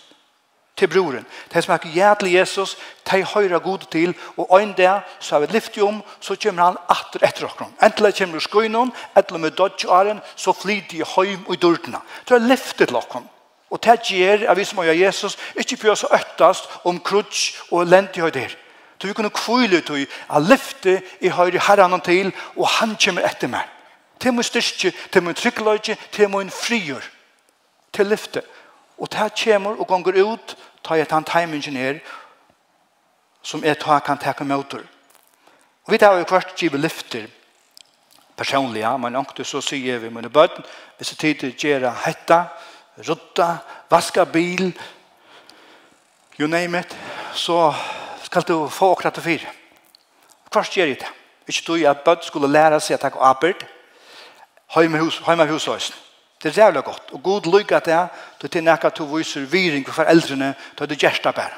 til 0.79 0.88
broren. 0.88 1.27
De 1.53 1.62
som 1.62 1.75
er 1.75 1.88
ja 1.95 2.14
til 2.19 2.33
Jesus, 2.33 2.77
de 3.11 3.25
høyre 3.25 3.61
god 3.61 3.87
til, 3.91 4.14
og 4.37 4.62
en 4.62 4.73
dag 4.73 5.01
så 5.21 5.35
har 5.35 5.47
vi 5.47 5.53
lyft 5.53 5.79
om, 5.83 6.03
så 6.21 6.37
kommer 6.43 6.64
han 6.64 6.79
atter 6.88 7.27
etter 7.27 7.47
dere. 7.47 7.71
Enten 7.83 8.07
det 8.07 8.14
kommer 8.19 8.41
skøynen, 8.45 8.93
eller 9.17 9.38
med 9.38 9.51
dodgjøren, 9.59 10.21
så 10.37 10.53
flyr 10.53 10.87
de 10.91 11.03
høym 11.17 11.47
i 11.53 11.57
dørtene. 11.57 12.01
Det 12.29 12.37
er 12.37 12.49
lyftet 12.49 12.88
til 12.88 12.97
dere. 12.97 13.25
Og 13.71 13.85
det 13.85 13.99
gjør 14.09 14.47
at 14.51 14.57
vi 14.57 14.64
som 14.64 14.79
har 14.79 14.97
Jesus 14.97 15.37
ikke 15.57 15.77
prøver 15.77 15.95
så 15.95 16.09
øttast 16.14 16.71
om 16.85 17.01
krutsk 17.01 17.59
og 17.71 17.87
lente 17.87 18.27
i 18.27 18.31
der. 18.31 18.55
Så 19.01 19.07
vi 19.07 19.12
kunne 19.12 19.31
kvile 19.31 19.79
ut 19.79 19.91
i 19.99 20.07
at 20.35 20.43
lyfte 20.43 21.03
i 21.21 21.29
høyre 21.29 21.61
herren 21.69 22.01
til, 22.01 22.33
og 22.57 22.69
han 22.69 22.97
kommer 23.05 23.27
etter 23.29 23.49
meg. 23.49 23.67
Til 24.21 24.35
min 24.35 24.43
styrke, 24.43 24.93
til 25.12 25.23
min 25.23 25.35
tryggløyke, 25.35 25.97
til 26.12 26.31
min 26.31 26.51
frigjør. 26.51 27.05
Til 27.93 28.07
lyfte. 28.07 28.43
Og 28.99 29.12
det 29.12 29.33
kommer 29.45 29.79
og 29.79 29.87
gonger 29.87 30.25
ut, 30.25 30.57
ta 30.83 30.95
jeg 30.95 31.11
den 31.11 31.25
timingen 31.25 31.77
her 31.77 31.99
som 33.43 33.64
jeg 33.64 33.79
ta 33.79 33.99
kan 33.99 34.19
takke 34.19 34.45
møter. 34.45 34.83
Og 35.85 35.93
vi 35.93 35.99
tar 35.99 36.19
jo 36.19 36.25
kvart 36.29 36.55
givet 36.57 36.81
lyfter 36.81 37.29
personliga, 38.37 38.97
men 38.97 39.17
ångte 39.17 39.45
så 39.45 39.61
sier 39.64 39.99
vi 39.99 40.11
mine 40.12 40.31
bøten, 40.31 40.64
hvis 40.97 41.14
det 41.14 41.19
tider 41.19 41.55
gjøre 41.59 41.95
hetta, 42.05 42.45
rutta, 43.09 43.57
vaska 43.91 44.25
bil, 44.25 44.73
you 46.38 46.49
name 46.49 46.79
it, 46.79 46.97
så 47.35 47.73
skal 48.23 48.43
du 48.43 48.69
få 48.69 48.93
akkurat 48.93 49.14
til 49.14 49.23
fire. 49.23 49.55
Kvart 50.51 50.71
gjør 50.77 50.87
jeg 50.87 51.01
det. 51.01 51.09
Ikke 51.49 51.64
du 51.67 51.88
at 51.88 52.05
bøten 52.05 52.29
skulle 52.29 52.53
lære 52.53 52.81
seg 52.81 52.99
å 52.99 53.03
takke 53.03 53.25
arbeid, 53.25 53.64
heima 54.77 55.01
hus, 55.01 55.23
heima 55.27 55.49
hus, 55.49 55.64
heima 55.64 55.81
hus, 55.81 56.08
Det 56.42 56.51
er 56.51 56.64
jævla 56.64 56.81
godt. 56.81 57.11
Og 57.12 57.22
god 57.22 57.46
lykke 57.59 57.77
at 57.77 57.87
det, 57.87 58.09
du 58.42 58.48
til 58.48 58.64
nekka 58.64 58.88
du 58.88 59.05
viser 59.16 59.46
viring 59.46 59.87
for 59.87 60.03
foreldrene, 60.03 60.55
da 60.79 60.85
er 60.85 60.88
det 60.88 60.98
gjersta 60.98 61.33
bare. 61.33 61.57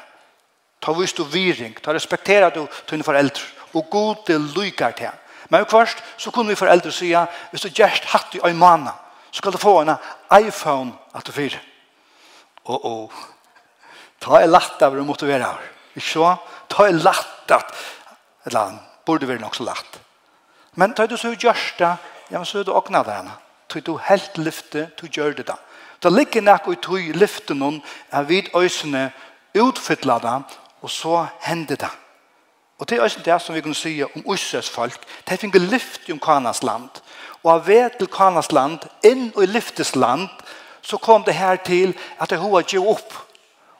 Ta 0.81 0.91
vis 0.97 1.13
du 1.13 1.23
viring, 1.23 1.75
ta 1.81 1.93
respektera 1.93 2.49
du 2.49 2.67
til 2.87 3.03
foreldre. 3.03 3.41
Og 3.73 3.85
god 3.89 4.15
det 4.27 4.41
lykke 4.41 4.85
at 4.85 4.97
det. 4.97 5.11
Men 5.49 5.65
først 5.65 6.03
så 6.17 6.31
kunne 6.31 6.49
vi 6.49 6.55
foreldre 6.55 6.91
sige, 6.91 7.27
hvis 7.51 7.61
du 7.61 7.69
gjerst 7.69 8.05
hatt 8.05 8.35
i 8.35 8.39
en 8.43 8.57
måned, 8.57 8.91
så 9.31 9.37
skal 9.37 9.51
du 9.51 9.57
få 9.57 9.81
en 9.81 9.95
iPhone 10.39 10.93
at 11.15 11.27
du 11.27 11.31
fyrer. 11.31 11.59
Åh, 12.65 12.79
åh. 12.83 13.09
Ta 14.21 14.41
er 14.41 14.47
latt 14.47 14.81
av 14.81 14.95
å 14.95 15.05
motivere 15.05 15.43
her. 15.43 15.69
Ikke 15.95 16.07
så? 16.07 16.35
Ta 16.69 16.87
er 16.87 16.97
latt 16.97 17.51
av 17.51 17.63
eller 18.45 18.59
annet. 18.59 18.87
Være 19.07 19.41
nok 19.41 19.55
så 19.55 19.63
latt. 19.63 19.99
Men 20.79 20.93
ta 20.95 21.05
du 21.05 21.17
så 21.17 21.33
gjørst 21.35 21.79
det, 21.79 21.95
ja, 22.31 22.37
men 22.37 22.45
så 22.45 22.61
er 22.61 22.63
du 22.63 22.71
åkna 22.71 23.01
der 23.03 23.17
henne 23.17 23.33
tog 23.71 23.85
du 23.85 23.97
helt 23.97 24.37
lyfte, 24.37 24.89
du 25.01 25.07
gjør 25.07 25.33
det 25.37 25.47
da. 25.47 25.55
Da 26.03 26.09
ligger 26.09 26.41
nok 26.41 26.67
og 26.67 26.81
tog 26.81 27.13
lyfte 27.15 27.55
noen, 27.55 27.81
av 28.11 28.27
vid 28.27 28.49
øsene 28.57 29.11
utfytla 29.55 30.19
da, 30.19 30.39
og 30.81 30.89
så 30.89 31.25
hender 31.45 31.75
det. 31.75 31.91
Og 32.79 32.89
det 32.89 32.97
er 32.97 33.03
også 33.05 33.21
det 33.25 33.41
som 33.41 33.55
vi 33.55 33.61
kan 33.61 33.73
si 33.77 33.91
om 34.03 34.23
Øsses 34.33 34.69
folk, 34.69 35.03
de 35.29 35.37
fikk 35.37 35.59
lyft 35.59 36.09
i 36.09 36.17
Kanas 36.17 36.63
land. 36.63 36.89
Og 37.43 37.51
av 37.53 37.67
ved 37.67 37.97
til 37.99 38.07
Kanas 38.09 38.51
land, 38.51 38.79
inn 39.05 39.29
i 39.37 39.45
lyftes 39.45 39.95
land, 39.95 40.27
så 40.81 40.97
kom 40.97 41.23
det 41.23 41.35
her 41.37 41.55
til 41.55 41.93
at 42.19 42.29
det 42.29 42.39
hoa 42.41 42.63
gjør 42.65 42.95
opp. 42.95 43.13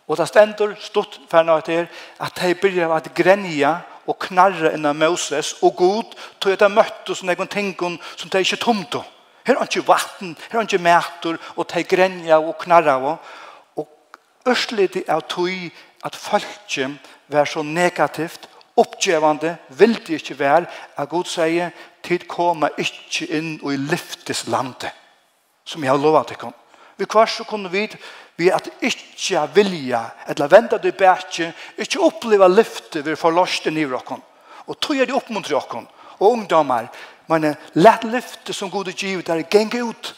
Og 0.08 0.17
det 0.17 0.27
stender 0.27 0.75
stort 0.80 1.19
for 1.30 1.43
noe 1.43 1.62
til 1.65 1.88
at 2.19 2.38
de 2.38 2.54
begynner 2.54 2.93
å 2.93 3.15
grenja 3.15 3.80
og 4.06 4.19
knarre 4.27 4.73
innan 4.75 4.99
Moses 4.99 5.56
og 5.62 5.75
god, 5.75 6.13
tog 6.39 6.54
at 6.54 6.62
de 6.62 6.69
møttes 6.69 7.23
noen 7.23 7.49
ting 7.49 7.73
som 7.80 8.30
de 8.30 8.39
ikke 8.39 8.62
tomte. 8.62 8.97
Og 8.97 9.20
Her 9.43 9.58
er 9.58 9.67
ikke 9.67 9.88
vatten, 9.88 10.36
her 10.51 10.60
er 10.60 10.67
ikke 10.67 10.84
mæter, 10.84 11.38
og 11.56 11.69
de 11.73 11.84
grenja 11.84 12.39
og 12.39 12.58
knarra. 12.62 13.17
Og 13.75 13.88
ørselig 14.47 15.04
av 15.10 15.25
tog 15.30 15.71
at 16.06 16.15
folket 16.15 16.97
var 17.27 17.45
så 17.45 17.63
negativt, 17.63 18.47
oppgjevande, 18.77 19.58
vil 19.69 19.95
det 20.08 20.21
ikke 20.21 20.39
være, 20.39 20.65
at 20.97 21.10
Gud 21.10 21.27
sier, 21.27 21.71
tid 22.04 22.25
kommer 22.30 22.73
ikke 22.80 23.27
inn 23.38 23.58
og 23.62 23.73
i 23.73 23.77
lyftes 23.77 24.47
landet, 24.47 24.89
som 25.65 25.84
jeg 25.84 25.91
har 25.91 26.01
lovet 26.01 26.32
dere. 26.32 26.54
Vi 26.97 27.06
kvar 27.10 27.30
så 27.30 27.43
kunne 27.43 27.69
vi 27.71 27.88
vi 28.41 28.49
at 28.49 28.69
ikke 28.82 29.43
vilja, 29.54 30.01
eller 30.27 30.49
venda 30.49 30.77
det 30.82 30.95
bætje, 30.97 31.51
ikke 31.77 32.01
oppleva 32.01 32.47
lyfte 32.47 33.04
vi 33.06 33.15
forlåste 33.15 33.71
nivå. 33.71 33.99
Og 34.67 34.80
tog 34.80 34.97
er 34.97 35.06
det 35.06 35.15
oppmuntre 35.15 35.60
dere, 35.60 35.86
og 36.21 36.32
ungdomar, 36.32 36.88
Men 37.27 37.55
let 37.73 38.03
lyfte 38.03 38.53
som 38.53 38.71
god 38.71 38.91
givet 38.93 39.29
er 39.29 39.43
geng 39.49 39.73
ut. 39.84 40.15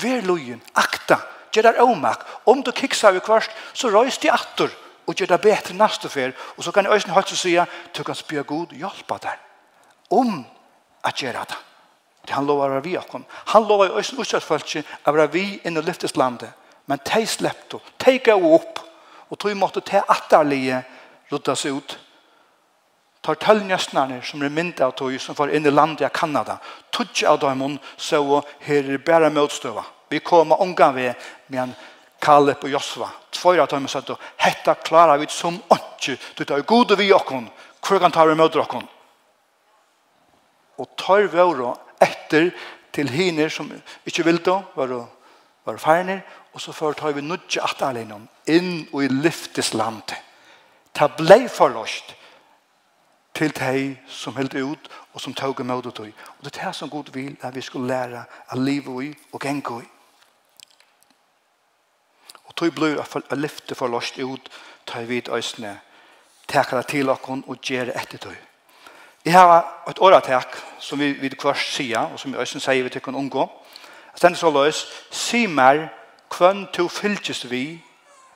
Ver 0.00 0.22
lojen, 0.22 0.62
akta, 0.74 1.18
gjør 1.52 1.72
det 1.72 1.82
omak. 1.82 2.22
Om 2.46 2.62
du 2.62 2.70
kiksa 2.72 3.10
vi 3.10 3.20
kvarst, 3.20 3.50
så 3.74 3.90
røys 3.90 4.18
de 4.18 4.30
atter 4.32 4.70
og 5.06 5.14
gjør 5.14 5.32
det 5.32 5.40
bedre 5.42 5.74
neste 5.74 6.08
fer. 6.08 6.32
Og 6.56 6.64
så 6.64 6.72
kan 6.72 6.86
jeg 6.86 6.94
øyne 6.94 7.14
høyt 7.14 7.32
og 7.32 7.38
sige, 7.38 7.66
du 7.96 8.02
kan 8.02 8.14
spyr 8.14 8.42
god 8.42 8.76
hjelpa 8.76 9.18
der. 9.22 9.38
Om 10.10 10.44
at 11.04 11.14
gjør 11.14 11.32
det. 11.32 11.58
Det 12.26 12.36
han 12.36 12.46
lovar 12.46 12.76
av 12.76 12.84
vi 12.84 12.96
okkom. 12.98 13.24
Han 13.54 13.66
lovar 13.66 13.90
i 13.90 13.98
øyne 13.98 14.20
utsatsfølse 14.22 14.84
av 15.04 15.18
vi 15.32 15.60
inn 15.64 15.76
i 15.76 15.82
lyfteslandet. 15.82 16.52
Men 16.86 17.00
de 17.06 17.26
sleppte, 17.26 17.78
de 18.04 18.18
gav 18.18 18.44
opp, 18.44 18.80
og 19.30 19.38
tog 19.38 19.56
måtte 19.56 19.80
te 19.80 20.00
atterlige 20.08 20.82
rydda 21.30 21.54
seg 21.54 21.76
ut 21.78 21.98
tar 23.20 23.36
tølnjøstnerne 23.40 24.20
som 24.24 24.42
er 24.42 24.52
mynda 24.52 24.86
av 24.88 24.96
tog 24.96 25.14
som 25.20 25.36
får 25.36 25.52
inn 25.56 25.68
i 25.68 25.72
landet 25.72 26.06
av 26.08 26.14
Kanada. 26.16 26.58
Tudje 26.92 27.28
av 27.28 27.40
dem 27.42 27.78
så 27.96 28.42
her 28.64 28.92
er 28.94 29.04
bare 29.04 29.30
møtstøva. 29.30 29.84
Vi 30.10 30.20
kommer 30.20 30.62
unga 30.62 30.90
ved 30.92 31.14
med 31.48 31.62
en 31.62 31.74
Kaleb 32.20 32.64
og 32.64 32.72
Josva. 32.72 33.08
Tvøyre 33.32 33.64
av 33.64 33.70
dem 33.72 33.88
sa 33.88 34.00
at 34.00 34.10
hetta 34.44 34.74
klarar 34.74 35.20
vi 35.20 35.28
som 35.30 35.60
åndsju. 35.68 36.16
Du 36.36 36.44
tar 36.44 36.64
gode 36.68 36.96
vi 36.96 37.12
okkon. 37.12 37.48
Hvor 37.80 38.00
kan 38.00 38.12
ta 38.12 38.26
vi 38.28 38.36
møter 38.36 38.60
okkon? 38.60 38.88
Og 40.80 40.88
tar 40.96 41.28
våre 41.32 41.74
etter 42.00 42.50
til 42.92 43.08
hiner 43.08 43.48
som 43.52 43.70
ikke 44.08 44.24
vil 44.26 44.40
da, 44.44 44.60
var, 44.74 44.92
var 45.64 45.78
ferner, 45.78 46.22
og 46.52 46.60
så 46.60 46.72
før 46.74 46.96
tar 46.98 47.14
vi 47.14 47.22
nudje 47.22 47.62
at 47.62 47.82
alene 47.84 48.24
inn 48.50 48.88
og 48.90 49.04
i 49.04 49.12
lyftes 49.12 49.72
landet. 49.76 50.16
Ta 50.96 51.06
blei 51.14 51.44
forlåst 51.48 52.16
til 53.34 53.52
deg 53.56 54.00
som 54.08 54.36
held 54.36 54.54
ut 54.54 54.90
og 55.12 55.20
som 55.20 55.34
tog 55.34 55.60
imot 55.60 55.86
og. 55.86 56.12
Og 56.38 56.44
det 56.44 56.56
er 56.56 56.66
det 56.66 56.74
som 56.76 56.90
Gud 56.90 57.12
vil 57.12 57.36
at 57.42 57.54
vi 57.54 57.60
skulle 57.60 57.88
lære 57.88 58.24
å 58.52 58.58
leve 58.58 59.04
i 59.04 59.14
og 59.32 59.40
gjenge 59.40 59.80
i. 59.82 59.88
Og 62.48 62.56
tog 62.56 62.74
blir 62.74 62.98
å 62.98 63.36
lyfte 63.38 63.74
for 63.74 63.88
løst 63.88 64.18
ut, 64.18 64.50
ta 64.86 65.00
vi 65.00 65.06
vidt 65.14 65.28
øsne, 65.28 65.78
teka 66.48 66.76
det 66.76 66.86
til 66.90 67.10
okken 67.10 67.44
og 67.46 67.62
gjøre 67.62 67.94
etter 67.94 68.18
tog. 68.18 68.36
Jeg 69.24 69.36
har 69.36 69.84
et 69.88 70.00
åretak 70.00 70.56
som 70.80 70.98
vi 70.98 71.12
vid 71.12 71.36
kvart 71.36 71.60
sida 71.60 72.08
og 72.12 72.18
som 72.18 72.34
i 72.34 72.40
øsne 72.40 72.60
sier 72.60 72.82
vi 72.82 72.90
til 72.90 73.04
å 73.04 73.18
unngå. 73.20 73.46
At 74.14 74.36
så 74.36 74.50
løs, 74.50 74.86
si 75.10 75.46
mer 75.46 75.90
hvem 76.32 76.66
to 76.72 76.88
fylkes 76.88 77.44
vi, 77.50 77.80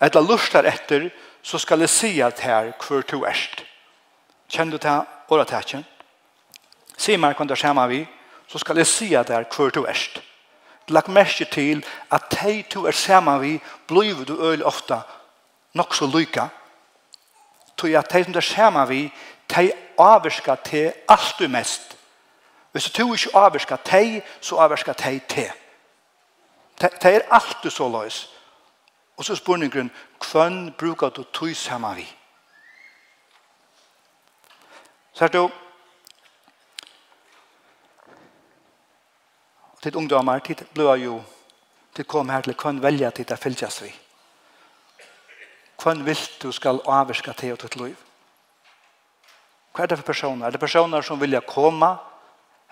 eller 0.01 0.21
lustar 0.21 0.69
etter, 0.69 1.09
så 1.43 1.59
skal 1.59 1.81
jeg 1.81 1.91
si 1.91 2.21
at 2.21 2.41
her 2.41 2.73
hver 2.79 3.03
to 3.03 3.25
erst. 3.25 3.64
Kjenn 4.49 4.71
du 4.71 4.79
til 4.79 4.91
året 4.91 5.07
åretekjen? 5.31 5.85
Si 6.97 7.17
meg 7.17 7.37
hva 7.37 7.47
du 7.49 7.57
kommer 7.57 7.89
vi, 7.91 8.05
så 8.49 8.59
skal 8.59 8.79
jeg 8.79 8.87
si 8.87 9.15
at 9.15 9.29
det 9.29 9.37
er 9.37 9.49
hver 9.51 9.71
du 9.71 9.85
erst. 9.87 10.21
Lagt 10.89 11.09
merke 11.09 11.45
til 11.45 11.85
at 12.13 12.29
de 12.31 12.63
to 12.63 12.85
er 12.87 12.93
sammen 12.93 13.41
vi, 13.41 13.61
blir 13.89 14.25
du 14.25 14.37
øyelig 14.37 14.67
ofte 14.67 15.01
nok 15.75 15.95
så 15.95 16.07
lykke. 16.07 16.49
Tog 17.77 17.91
at 17.91 18.13
de 18.13 18.25
som 18.25 18.35
er 18.35 18.41
sammen 18.41 18.89
vi, 18.89 19.13
de 19.57 19.73
avvirker 19.99 20.55
til 20.65 20.93
alt 21.09 21.35
du 21.39 21.49
mest. 21.49 21.97
Hvis 22.73 22.91
du 22.91 23.13
ikke 23.13 23.37
avvirker 23.37 23.77
til, 23.77 24.23
så 24.41 24.57
avvirker 24.57 24.93
de 24.93 25.21
til. 25.29 25.51
Det 26.81 27.15
er 27.15 27.21
alt 27.31 27.57
du 27.63 27.71
så 27.71 27.89
løs. 27.89 28.31
Og 29.17 29.25
så 29.25 29.35
spør 29.35 29.57
ni 29.57 29.69
grunn, 29.69 29.91
hvem 30.33 30.73
bruker 30.73 31.09
du 31.09 31.23
tog 31.23 31.57
sammen 31.57 31.97
vi? 31.97 32.07
Så 35.15 35.29
du, 35.29 35.51
til 39.83 39.97
ungdomar, 39.97 40.39
til 40.39 40.67
bløa 40.75 40.97
jo, 40.99 41.21
til 41.95 42.05
kom 42.05 42.29
her 42.29 42.43
til 42.43 42.57
hvem 42.59 42.81
velja 42.83 43.11
til 43.11 43.29
det 43.29 43.39
fylgjast 43.39 43.83
vi. 43.85 43.93
Hvem 45.83 46.03
vil 46.07 46.19
du 46.43 46.51
skal 46.53 46.81
avvirka 46.87 47.33
til 47.33 47.53
og 47.53 47.59
til 47.59 47.83
liv? 47.83 47.95
Hva 49.75 49.85
er 49.85 49.87
det 49.87 49.99
for 49.99 50.07
personer? 50.07 50.47
Er 50.47 50.51
det 50.51 50.61
personer 50.61 51.03
som 51.03 51.21
vilja 51.21 51.41
komme 51.47 51.93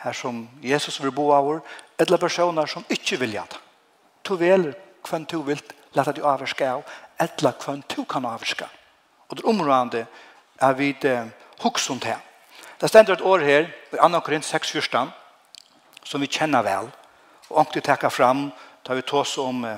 her 0.02 0.12
som 0.12 0.48
Jesus 0.62 1.02
vil 1.02 1.12
bo 1.14 1.30
av, 1.32 1.60
eller 1.98 2.18
personer 2.18 2.66
som 2.66 2.84
ikke 2.90 3.20
vilja 3.20 3.46
det? 3.50 3.60
Tu 4.24 4.34
vel 4.36 4.72
kvann 5.04 5.26
tu 5.26 5.42
vil 5.42 5.62
lata 5.94 6.12
deg 6.12 6.26
avvirka 6.26 6.72
av, 6.74 6.82
eller 7.18 7.52
kvann 7.52 7.86
du 7.96 8.04
kan 8.04 8.26
avvirka. 8.26 8.66
Og 9.28 9.36
det 9.36 9.44
området 9.44 10.06
er 10.58 10.74
vi 10.74 10.92
det 10.92 11.16
huksomt 11.62 12.04
her. 12.04 12.31
Det 12.82 12.88
stender 12.90 13.14
et 13.14 13.20
år 13.22 13.38
her, 13.38 13.68
i 13.92 13.96
2. 13.96 14.20
Korint 14.20 14.44
6, 14.44 14.72
som 16.04 16.20
vi 16.20 16.26
kjenner 16.26 16.64
vel, 16.66 16.88
og 17.48 17.58
ångte 17.62 17.80
tekka 17.80 18.08
fram, 18.10 18.48
tar 18.82 18.98
vi 18.98 19.04
tås 19.06 19.36
om 19.38 19.60
uh, 19.62 19.76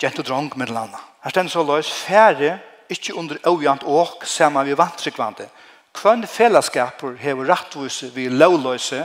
gent 0.00 0.18
og 0.18 0.24
drong 0.24 0.48
med 0.56 0.72
landa. 0.72 0.96
Her 1.20 1.34
stender 1.34 1.52
så 1.52 1.62
løs, 1.62 1.90
færre, 1.92 2.54
ikke 2.88 3.14
under 3.14 3.36
øyant 3.44 3.84
åk, 3.84 4.24
saman 4.24 4.66
vi 4.66 4.78
vantrykvande. 4.78 5.50
Kvann 5.92 6.24
fellesskaper 6.26 7.18
hever 7.20 7.52
rattvise 7.52 8.08
vi 8.14 8.30
lovløse, 8.32 9.04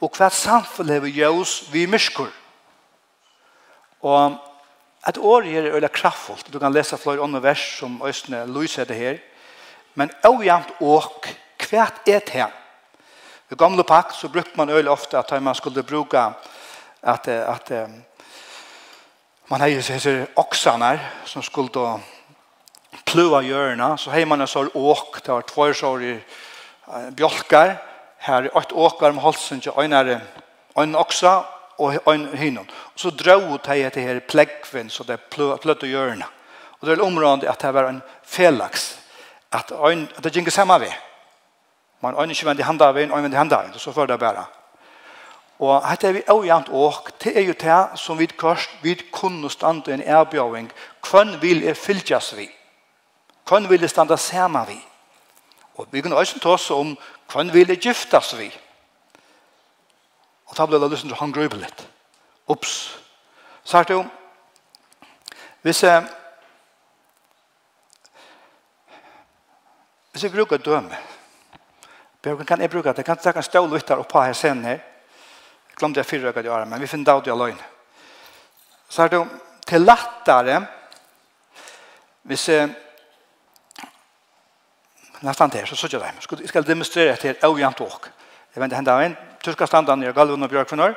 og 0.00 0.16
hva 0.16 0.30
samfunn 0.32 0.88
hever 0.88 1.12
jøs 1.12 1.68
vi 1.74 1.84
myrskur. 1.86 2.32
Og 4.00 4.40
et 5.08 5.18
år 5.18 5.44
her 5.44 5.68
er 5.68 5.76
øyla 5.76 5.92
kraftfullt. 5.92 6.48
Du 6.52 6.58
kan 6.58 6.72
lese 6.72 6.96
flere 6.96 7.20
andre 7.20 7.42
vers 7.42 7.68
som 7.76 8.00
Østene 8.00 8.46
lyser 8.48 8.88
det 8.88 8.96
her. 8.96 9.20
Men 9.94 10.10
øyant 10.24 10.72
åk, 10.80 11.28
Kvært 11.70 12.08
er 12.08 12.18
det 12.18 12.34
her? 12.34 12.54
I 13.50 13.54
gamle 13.58 13.84
pakk 13.86 14.10
så 14.14 14.28
brukte 14.28 14.58
man 14.58 14.70
øyelig 14.70 14.90
ofte 14.90 15.18
at 15.18 15.42
man 15.42 15.54
skulle 15.54 15.82
bruke 15.82 16.18
at, 17.02 17.28
at 17.28 17.70
man 19.50 19.60
har 19.60 19.68
disse 19.68 20.26
oksene 20.36 21.00
som 21.24 21.42
skulle 21.42 22.00
plua 23.06 23.42
hjørna, 23.42 23.96
så 23.96 24.10
har 24.10 24.26
man 24.26 24.42
en 24.42 24.50
sånn 24.50 24.70
åk, 24.74 25.20
det 25.22 25.30
var 25.30 25.46
tvær 25.46 25.74
sår 25.78 26.02
i 26.06 26.14
bjolkar, 27.14 27.76
her 28.26 28.48
er 28.48 28.58
et 28.60 28.74
åkar 28.74 29.14
med 29.14 29.22
halsen 29.22 29.62
til 29.62 29.78
øynere, 29.78 30.20
øyn 30.78 30.94
oksa 30.98 31.36
og 31.78 32.14
en 32.14 32.26
hynon. 32.34 32.70
Så 32.96 33.10
drog 33.10 33.60
de 33.64 33.76
her 33.78 33.94
til 33.94 34.02
her 34.02 34.18
pleggvinn, 34.20 34.90
så 34.90 35.06
det 35.06 35.20
pløtte 35.30 35.86
hjørna. 35.86 36.26
Og 36.80 36.88
det 36.88 36.98
er 36.98 37.04
området 37.06 37.48
at 37.48 37.62
det 37.62 37.74
var 37.74 37.88
en 37.88 38.02
felaks, 38.26 38.98
at, 39.52 39.70
øyn, 39.70 40.08
at 40.16 40.24
det 40.24 40.34
gikk 40.34 40.50
samme 40.50 40.80
ved. 40.80 41.09
Man 42.00 42.14
øyner 42.14 42.34
ikke 42.34 42.46
vendt 42.46 42.60
i 42.60 42.64
handa 42.64 42.88
av 42.88 42.98
en, 42.98 43.10
øyner 43.10 43.22
vendt 43.22 43.34
i 43.34 43.38
handa 43.38 43.56
av 43.56 43.68
en. 43.68 43.78
Så 43.78 43.92
får 43.92 44.06
det 44.06 44.18
bare. 44.18 44.44
Og 45.60 45.82
dette 45.84 46.08
er 46.08 46.12
vi 46.16 46.22
avgjent 46.32 46.70
og 46.72 47.10
det 47.20 47.34
er 47.36 47.44
jo 47.44 47.52
det 47.52 47.98
som 48.00 48.18
vi 48.18 48.26
kørst, 48.26 48.70
vi 48.82 48.94
kunne 49.12 49.50
stande 49.50 49.92
en 49.92 50.02
erbjøring. 50.02 50.70
Hvem 51.10 51.34
vil 51.42 51.62
jeg 51.62 51.76
fylgjast 51.76 52.36
vi? 52.36 52.48
Hvem 53.48 53.68
vil 53.68 53.80
jeg 53.80 53.90
stande 53.90 54.16
sammen 54.16 54.68
vi? 54.68 54.78
Og 55.74 55.88
vi 55.90 56.00
kunne 56.00 56.16
også 56.16 56.40
ta 56.40 56.48
oss 56.48 56.70
om 56.70 56.96
hvem 57.32 57.52
vil 57.52 57.68
jeg 57.68 57.80
giftas 57.80 58.32
vi? 58.38 58.48
Og 60.46 60.56
da 60.56 60.66
ble 60.66 60.80
det 60.80 60.90
lyst 60.90 61.04
til 61.04 61.12
å 61.14 61.20
hangre 61.20 61.44
over 61.44 61.60
litt. 61.60 61.84
Ops. 62.50 62.72
Sagt 63.64 63.92
jo, 63.92 64.00
hvis 65.62 65.82
jeg, 65.84 66.06
hvis 70.10 70.24
jeg 70.24 70.32
bruker 70.32 70.56
døme, 70.56 70.96
Bjørgen 72.22 72.46
kan 72.46 72.60
jeg 72.60 72.70
bruke 72.70 72.88
det. 72.88 72.98
Jeg 72.98 73.04
kan 73.04 73.16
ta 73.16 73.42
stå 73.42 73.66
litt 73.66 73.88
der 73.88 74.00
oppe 74.02 74.22
her 74.22 74.32
scenen 74.32 74.64
her. 74.64 74.80
Jeg 75.70 75.76
glemte 75.76 75.98
jeg 75.98 76.06
fire 76.06 76.32
øyne 76.32 76.44
i 76.44 76.48
året, 76.48 76.68
men 76.68 76.80
vi 76.80 76.86
finner 76.86 77.20
det 77.20 77.32
av 77.32 77.38
løgn. 77.38 77.60
Så 78.88 79.02
er 79.02 79.08
det 79.08 79.26
til 79.66 79.80
lettere 79.80 80.66
hvis 82.22 82.48
jeg 82.48 82.68
nesten 85.20 85.50
til, 85.50 85.66
så 85.66 85.76
sier 85.76 85.96
jeg 85.98 86.00
det. 86.00 86.40
Jag 86.40 86.48
ska 86.48 86.62
demonstrera 86.62 87.16
till 87.16 87.36
ojämnt 87.42 87.80
åk. 87.80 88.06
Jag 88.52 88.60
vet 88.60 88.64
inte 88.64 88.76
hända 88.76 89.02
en. 89.02 89.16
Du 89.44 89.52
ska 89.52 89.66
stanna 89.66 89.94
ner 89.94 90.12
galvan 90.12 90.42
och 90.42 90.48
björk 90.48 90.68
för 90.68 90.76
norr. 90.76 90.94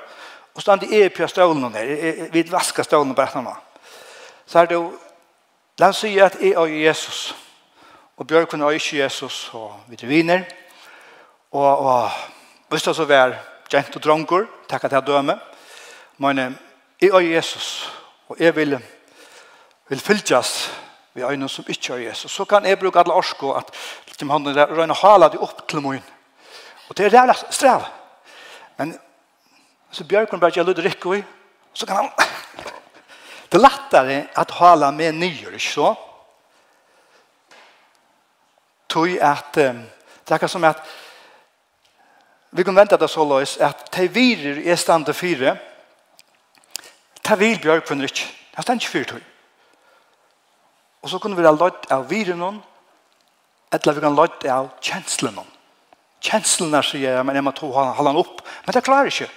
Och 0.54 0.62
stanna 0.62 0.84
i 0.84 1.10
på 1.10 1.28
stolen 1.28 1.72
där. 1.72 2.30
Vi 2.32 2.44
vaskar 2.44 2.84
stolen 2.84 3.16
på 3.16 3.22
etterna. 3.22 3.58
Så 4.46 4.58
er 4.58 4.60
här 4.60 4.68
då. 4.68 4.94
Låt 5.78 5.96
säga 5.96 6.26
at 6.26 6.42
jeg 6.42 6.52
er 6.52 6.66
Jesus. 6.66 7.36
Och 8.16 8.26
björk 8.26 8.50
för 8.50 8.58
norr 8.58 8.74
är 8.74 8.94
Jesus. 8.94 9.50
og 9.54 9.80
vi 9.88 9.98
er 10.04 10.08
vinner. 10.08 10.63
Og, 11.54 11.78
og 11.78 12.12
hvis 12.70 12.84
det 12.84 12.96
så 12.98 13.06
var 13.06 13.36
gent 13.70 13.96
og 13.96 14.04
dronker, 14.04 14.48
takk 14.70 14.88
at 14.88 14.96
jeg 14.98 15.06
døme, 15.08 15.38
men 16.18 16.40
jeg 17.02 17.10
er 17.14 17.20
Jesus, 17.20 17.92
og 18.28 18.40
jeg 18.40 18.56
vil, 18.56 18.78
vil 19.90 20.02
fylgjast 20.02 20.72
vi 21.14 21.22
øynene 21.22 21.50
som 21.50 21.66
ikke 21.70 21.94
er 21.94 22.08
Jesus. 22.08 22.32
Så 22.32 22.46
kan 22.46 22.66
jeg 22.66 22.80
bruke 22.80 23.00
alle 23.00 23.14
orsko 23.14 23.52
at 23.54 23.70
til 24.18 24.32
han 24.32 24.48
røyne 24.58 24.96
hala 24.98 25.30
de 25.30 25.38
opp 25.38 25.68
til 25.70 25.82
min. 25.82 26.02
Og 26.90 26.98
det 26.98 27.06
er 27.06 27.14
rævlig 27.14 27.36
strev. 27.50 27.86
Men 28.78 29.00
så 29.92 30.04
Bjørkon 30.04 30.40
bare 30.40 30.52
gjør 30.52 30.72
lydrykk 30.72 31.06
i, 31.18 31.24
så 31.74 31.86
kan 31.86 31.96
han... 31.96 32.10
Det 33.52 33.60
er 33.60 33.68
lettere 33.68 34.28
at 34.36 34.52
hala 34.52 34.92
med 34.92 35.12
nyer, 35.12 35.54
ikke 35.54 35.70
så? 35.70 35.94
Tøy 38.90 39.18
at... 39.22 39.54
Det 39.54 40.32
er 40.32 40.40
ikke 40.40 40.48
som 40.48 40.64
at 40.64 40.82
vi 42.54 42.64
kan 42.64 42.76
vente 42.78 42.98
det 42.98 43.10
så 43.10 43.26
løs 43.26 43.58
at 43.58 43.88
de 43.96 44.08
virer 44.14 44.62
i 44.64 44.76
stand 44.78 45.10
fire 45.14 45.58
de 47.24 47.38
vil 47.40 47.62
bjørk 47.62 47.88
for 47.88 48.00
nrik 48.00 48.24
det 48.24 48.60
er 48.62 48.68
stendt 48.68 48.86
fire 48.86 49.10
tog. 49.10 49.22
og 51.02 51.10
så 51.10 51.20
kunne 51.20 51.38
vi 51.38 51.46
ha 51.46 51.54
løtt 51.54 51.90
av 51.92 52.10
virer 52.10 52.38
noen 52.38 52.62
eller 53.74 53.94
vi 53.94 54.06
kan 54.06 54.18
løtt 54.18 54.46
av 54.46 54.74
kjenslen 54.82 55.36
noen 55.36 55.50
kjenslene 56.24 56.84
sier 56.86 57.18
jeg 57.18 57.26
men 57.26 57.36
jeg 57.36 57.46
må 57.46 57.56
tro 57.58 57.72
han 57.74 57.96
holde 57.98 58.20
opp 58.22 58.46
men 58.66 58.74
det 58.76 58.86
klarer 58.86 59.12
ikke 59.12 59.32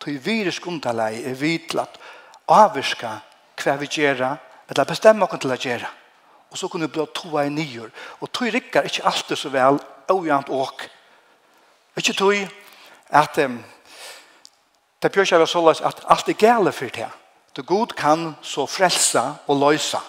Tog 0.00 0.16
virer 0.24 0.54
skundalei 0.56 1.18
er 1.28 1.34
vidlatt 1.36 1.98
avvirka 2.50 3.18
hva 3.60 3.76
vi 3.80 3.88
gjør, 3.90 4.22
eller 4.70 4.88
bestemmer 4.88 5.28
oss 5.28 5.42
til 5.42 5.52
å 5.52 5.58
gjøre. 5.58 5.90
Og 6.50 6.58
så 6.58 6.68
kunne 6.68 6.88
vi 6.88 6.96
bli 6.96 7.06
toa 7.14 7.44
i 7.46 7.52
nyer. 7.52 7.90
Og 8.20 8.32
tog 8.32 8.50
rikker 8.50 8.88
ikke 8.88 9.06
alltid 9.06 9.38
så 9.38 9.52
vel, 9.52 9.78
og 10.10 10.26
jant 10.26 10.50
åk. 10.50 10.88
Ikke 12.00 12.12
tog 12.16 12.34
at 13.10 13.38
um, 13.44 13.58
det 15.02 15.12
bjør 15.12 15.26
seg 15.28 15.42
så 15.48 15.60
løs 15.64 15.82
at 15.84 16.00
alt 16.08 16.28
er 16.32 16.38
gale 16.38 16.72
for 16.72 16.88
det. 16.94 17.08
Det 17.56 17.66
god 17.66 17.92
kan 17.96 18.22
så 18.42 18.64
frelsa 18.66 19.24
og 19.46 19.60
løsa. 19.60 20.00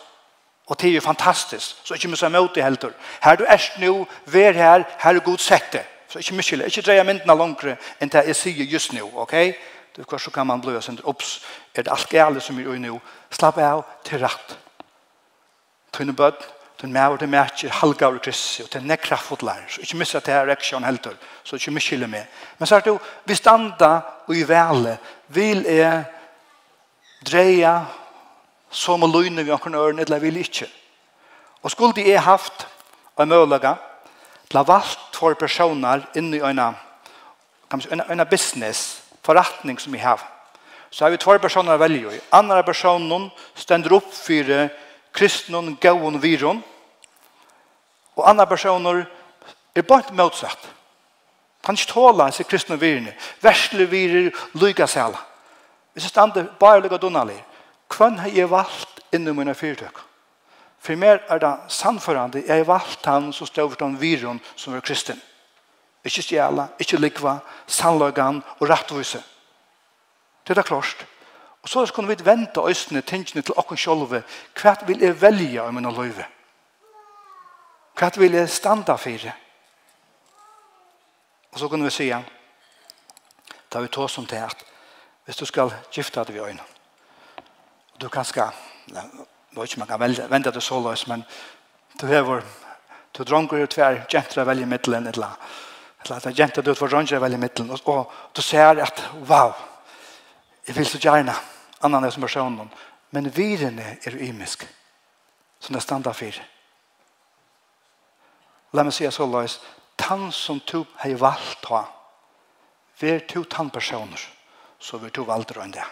Og 0.72 0.80
det 0.80 0.90
er 0.90 0.94
jo 0.94 1.02
fantastisk. 1.02 1.82
Så 1.84 1.94
ikke 1.94 2.08
mye 2.08 2.30
mot 2.30 2.56
det 2.56 2.64
heller. 2.64 2.94
Her 3.24 3.36
du 3.36 3.44
er 3.48 3.66
nå, 3.80 4.06
vær 4.26 4.52
her, 4.52 4.84
her 5.00 5.16
er 5.16 5.20
god 5.20 5.38
sett 5.38 5.74
det. 5.74 5.84
Så 6.08 6.20
ikke 6.20 6.36
mye, 6.36 6.66
ikke 6.66 6.82
dreie 6.86 7.04
myndene 7.04 7.36
langere 7.36 7.76
enn 8.00 8.12
det 8.12 8.24
jeg 8.30 8.40
sier 8.40 8.72
just 8.72 8.94
nå, 8.94 9.10
ok? 9.26 9.36
Det 9.96 10.06
er 10.06 10.18
så 10.18 10.32
kan 10.32 10.48
man 10.48 10.62
bløse 10.62 10.86
sin 10.86 11.00
opps. 11.04 11.42
Er 11.76 11.84
det 11.84 11.92
alt 11.92 12.10
gale 12.10 12.40
som 12.40 12.60
er 12.60 12.80
nå? 12.80 13.00
Slapp 13.32 13.58
av 13.58 13.84
til 14.08 14.24
rett. 14.24 14.58
Tøyne 15.92 16.16
bøtt, 16.16 16.48
den 16.82 16.94
mer 16.94 17.14
og 17.14 17.20
den 17.20 17.30
mer 17.30 17.50
ikke 17.52 17.70
halvgav 17.82 18.16
og 18.18 18.22
krissi, 18.22 18.64
og 18.64 18.74
den 18.74 18.92
er 18.92 18.96
kraftfotlar, 18.96 19.62
så 19.70 19.82
ikke 19.82 19.98
missa 19.98 20.20
til 20.20 20.34
her 20.34 20.48
reaksjon 20.50 20.84
heldur, 20.84 21.14
så 21.44 21.56
ikke 21.56 21.72
miskylde 21.72 22.08
med. 22.08 22.26
Men 22.60 22.68
så 22.68 22.76
er 22.76 22.80
det 22.86 22.94
jo, 22.94 23.00
vi 23.26 23.36
standa 23.36 23.92
og 24.28 24.36
i 24.36 24.44
vele, 24.48 24.98
vil 25.28 25.64
jeg 25.68 26.04
dreia 27.28 27.76
som 28.72 29.04
og 29.04 29.14
løyne 29.14 29.44
vi 29.44 29.52
omkring 29.52 29.76
ørene, 29.76 30.02
eller 30.02 30.20
vil 30.20 30.38
ikke. 30.38 30.68
Og 31.62 31.72
skulle 31.72 32.08
jeg 32.08 32.24
haft 32.24 32.68
en 33.20 33.30
mølaga, 33.30 33.76
la 34.52 34.64
valgt 34.68 35.16
for 35.16 35.34
personer 35.34 36.02
inni 36.16 36.38
i 36.38 36.42
øyne, 36.42 36.74
kan 37.70 37.82
man 37.88 38.18
si, 38.18 38.30
business, 38.30 39.04
forretning 39.24 39.80
som 39.80 39.94
vi 39.94 40.00
har, 40.00 40.20
så 40.90 41.06
har 41.06 41.12
vi 41.12 41.18
två 41.18 41.38
personer 41.38 41.78
å 41.78 41.80
velge 41.80 42.18
i. 42.18 42.20
Andra 42.36 42.64
personen 42.68 43.30
stender 43.56 43.94
opp 43.96 44.10
for 44.12 44.68
kristne 45.16 45.58
og 45.58 45.78
gøyne 45.80 46.20
viron, 46.22 46.64
Og 48.16 48.30
andre 48.30 48.48
personer 48.48 49.06
er 49.76 49.82
bare 49.82 50.14
motsatt. 50.14 50.70
Han 51.66 51.78
ikke 51.78 51.94
tåler 51.94 52.24
hans 52.24 52.42
kristne 52.50 52.80
virene. 52.80 53.14
Versle 53.42 53.86
virer 53.90 54.32
lyga 54.54 54.88
seg 54.88 55.16
Hvis 55.94 56.04
jeg 56.04 56.10
stander 56.10 56.46
bare 56.60 56.82
lyga 56.82 56.98
donnerlig. 56.98 57.44
hvem 57.98 58.18
har 58.18 58.30
jeg 58.30 58.50
valgt 58.50 59.00
innom 59.12 59.36
mine 59.36 59.56
fyrtøk? 59.56 60.00
For 60.80 60.96
meg 60.96 61.20
er 61.30 61.38
det 61.38 61.58
sannførende, 61.68 62.44
jeg 62.48 62.58
har 62.58 62.64
valgt 62.64 63.06
han 63.06 63.34
som 63.34 63.48
står 63.48 63.70
for 63.70 63.76
den 63.76 64.02
viren 64.02 64.42
som 64.56 64.74
er 64.74 64.82
kristen. 64.82 65.22
Ikke 66.04 66.22
stjæla, 66.22 66.68
ikke 66.80 66.98
likva, 66.98 67.38
sannlagan 67.68 68.44
og 68.60 68.70
rettvise. 68.70 69.24
Det 70.48 70.58
er 70.58 70.64
klart. 70.64 71.06
Og 71.62 71.70
så 71.70 71.86
skal 71.86 72.08
vi 72.08 72.26
vente 72.26 72.62
østene, 72.66 73.02
tingene 73.02 73.42
til 73.42 73.54
åkken 73.58 73.78
sjølve. 73.78 74.24
Hva 74.58 74.76
vil 74.88 75.02
jeg 75.02 75.22
velge 75.22 75.62
om 75.62 75.76
mine 75.78 75.92
løyve? 75.94 76.26
Hva 77.96 78.10
vil 78.18 78.34
jeg 78.34 78.50
standa 78.50 78.96
for? 78.98 79.32
Og 81.52 81.60
så 81.60 81.68
kunne 81.68 81.86
vi 81.86 81.92
si, 81.92 82.10
da 83.72 83.80
vi 83.80 83.88
tås 83.88 84.12
som 84.12 84.26
til 84.26 84.44
at 84.46 84.66
hvis 85.26 85.38
du 85.38 85.46
skal 85.46 85.74
gifte 85.94 86.24
deg 86.24 86.36
ved 86.36 86.48
øynene, 86.48 86.68
du 88.02 88.10
kan 88.10 88.26
skal, 88.26 88.56
jeg 88.88 89.10
vet 89.56 89.70
ikke 89.70 89.80
man 89.80 89.88
kan 89.88 90.30
vente 90.32 90.52
det 90.52 90.64
så 90.64 90.80
løs, 90.80 91.08
men 91.08 91.24
du 92.02 92.08
hever, 92.08 92.42
du 93.18 93.24
dronker 93.24 93.62
og 93.62 93.70
tver, 93.70 94.06
jenter 94.14 94.44
velger 94.44 94.66
middelen, 94.66 95.08
eller 95.08 95.38
Eller 96.04 96.16
at 96.16 96.40
jeg 96.40 96.56
du 96.56 96.62
død 96.62 96.76
for 96.76 96.88
dronjer 96.88 97.20
veldig 97.20 97.38
i 97.38 97.42
middelen. 97.42 97.72
Og, 97.72 97.80
og 97.86 98.12
du 98.36 98.42
ser 98.42 98.82
at, 98.82 99.10
wow, 99.30 99.52
jeg 100.68 100.76
vil 100.76 100.86
så 100.86 100.98
gjerne 100.98 101.34
annan 101.82 102.04
er 102.04 102.10
som 102.10 102.22
personen. 102.22 102.72
Men 103.12 103.38
virene 103.38 103.98
er 104.06 104.18
ymisk. 104.18 104.68
Som 105.60 105.74
det 105.74 105.84
standa 105.84 106.12
for. 106.12 106.42
La 108.74 108.84
meg 108.88 108.96
si 108.96 109.08
så 109.12 109.28
løs, 109.28 109.60
tann 110.00 110.30
som 110.32 110.62
du 110.68 110.86
har 111.02 111.18
valgt 111.20 111.68
ha, 111.72 111.84
ver 113.02 113.26
to 113.28 113.44
tann 113.44 113.70
personer, 113.70 114.22
så 114.80 114.98
ver 114.98 115.12
to 115.12 115.26
valgt 115.28 115.58
enn 115.58 115.74
det. 115.76 115.88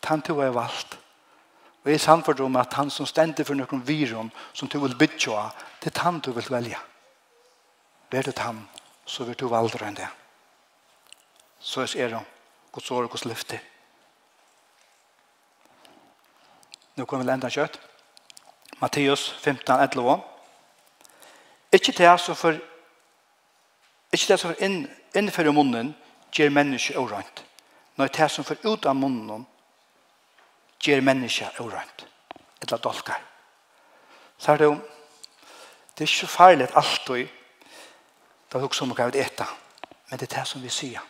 Tann 0.00 0.22
du 0.26 0.34
har 0.40 0.52
valgt. 0.52 0.98
Og 1.80 1.88
jeg 1.88 2.00
samfører 2.00 2.44
om 2.44 2.56
at 2.60 2.74
han 2.76 2.90
som 2.92 3.08
stender 3.08 3.46
for 3.46 3.56
noen 3.56 3.80
virum 3.86 4.28
som 4.52 4.68
du 4.68 4.76
vil 4.82 4.96
bytte 5.00 5.32
av, 5.32 5.56
det 5.80 5.94
er 5.94 6.02
han 6.04 6.20
du 6.20 6.32
vil 6.36 6.50
velja. 6.52 6.80
Ver 8.10 8.26
det 8.28 8.38
han, 8.38 8.66
så 9.06 9.24
ver 9.24 9.38
to 9.38 9.48
valgt 9.48 9.80
enn 9.80 9.96
det. 9.96 10.08
Så 11.60 11.86
er 11.96 12.12
det 12.12 12.24
Guds 12.72 12.90
år 12.90 13.06
og 13.06 13.14
Guds 13.14 13.24
lyfte. 13.24 13.60
Nå 16.96 17.06
kommer 17.06 17.24
vi 17.24 17.30
landa 17.30 17.48
kjøtt. 17.48 17.78
Matteus 18.80 19.30
15, 19.40 19.80
11. 19.80 20.20
Ikke 21.72 21.92
det 21.92 22.20
som 22.20 22.36
for 22.36 22.58
ikke 24.12 24.32
det 24.32 24.40
som 24.40 24.50
for 24.50 24.62
inn, 24.64 24.88
innenfor 25.14 25.50
munnen 25.52 25.94
gjør 26.34 26.50
mennesket 26.50 26.96
orant. 26.98 27.44
Når 27.96 28.06
det 28.16 28.30
som 28.30 28.44
for 28.44 28.56
ut 28.64 28.86
av 28.86 28.96
munnen 28.96 29.44
gjør 30.82 31.04
mennesket 31.04 31.60
orant. 31.60 32.06
Eller 32.62 32.78
dolkar. 32.78 33.20
Så 34.38 34.52
er 34.52 34.56
det 34.56 34.64
jo 34.64 34.78
det 35.94 36.06
er 36.06 36.08
ikke 36.08 36.26
så 36.26 36.26
farlig 36.32 36.68
alltid 36.74 37.28
da 38.52 38.58
vi 38.58 38.64
også 38.64 38.86
må 38.88 38.94
gav 38.94 39.10
det. 39.12 39.28
Men 40.08 40.18
det 40.18 40.32
er 40.32 40.38
det 40.38 40.46
som 40.48 40.62
vi 40.62 40.70
sier. 40.72 41.00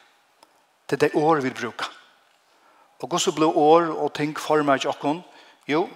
Det 0.91 0.97
er 0.97 1.07
det 1.07 1.15
året 1.15 1.45
vi 1.45 1.51
bruker. 1.51 1.87
Og 3.01 3.09
hvordan 3.09 3.35
blir 3.35 3.57
år 3.57 3.93
og 3.95 4.15
ting 4.15 4.35
former 4.39 4.75
ikke 4.75 4.89
åkken? 4.89 5.23
Jo, 5.69 5.89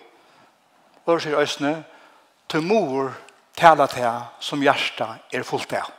og 1.07 1.21
sier 1.21 1.39
øsne, 1.39 1.85
til 2.49 2.63
mor 2.63 3.13
tala 3.57 3.87
til 3.87 4.21
som 4.41 4.63
hjertet 4.63 5.33
er 5.33 5.47
fullt 5.47 5.73
av. 5.73 5.91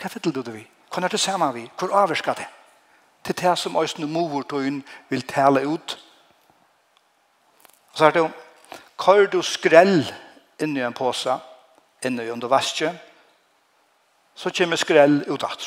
Hva 0.00 0.10
vet 0.14 0.24
du 0.24 0.42
det 0.42 0.54
vi? 0.54 0.64
Hva 0.90 1.04
er 1.04 1.12
det 1.12 1.20
samme 1.20 1.52
vi? 1.54 1.66
Hvor 1.78 1.92
avvirker 2.02 2.34
det? 2.34 2.46
Til 3.24 3.36
det 3.36 3.58
som 3.58 3.76
øsne 3.76 4.06
mor 4.06 4.42
tøyen 4.42 4.82
vil 5.08 5.26
tala 5.26 5.64
ut. 5.64 5.98
Så 7.94 8.06
er 8.06 8.10
det 8.10 8.20
jo, 8.24 8.30
kar 8.98 9.26
du 9.26 9.42
skrell 9.42 10.04
inn 10.60 10.76
i 10.76 10.84
en 10.84 10.96
påse, 10.96 11.34
inn 12.04 12.20
i 12.20 12.30
under 12.30 12.48
vaske, 12.48 12.92
så 14.34 14.50
kommer 14.56 14.76
skrell 14.76 15.20
ut 15.28 15.44
at. 15.44 15.66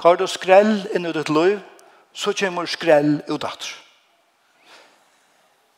Kar 0.00 0.18
du 0.18 0.26
skrell 0.26 0.84
inn 0.94 1.06
i 1.06 1.12
ditt 1.12 1.30
liv, 1.30 1.58
så 2.12 2.32
kommer 2.38 2.66
skrell 2.70 3.16
ut 3.28 3.44
at. 3.44 3.66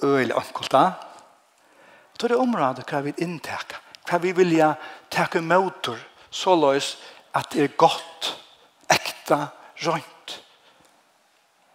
Øyelig 0.05 0.37
ankult 0.37 0.73
da, 0.73 0.91
Det 2.17 2.31
er 2.31 2.41
området 2.41 2.87
hva 2.89 3.03
vi 3.05 3.13
inntekker. 3.21 3.81
Hva 4.07 4.19
vi 4.23 4.33
vil 4.33 4.55
ja 4.57 4.73
takke 5.11 5.43
motor 5.43 5.99
så 6.31 6.55
løs 6.57 6.95
at 7.37 7.51
det 7.53 7.65
er 7.65 7.77
godt, 7.77 8.37
ekta, 8.91 9.49
rønt. 9.85 10.37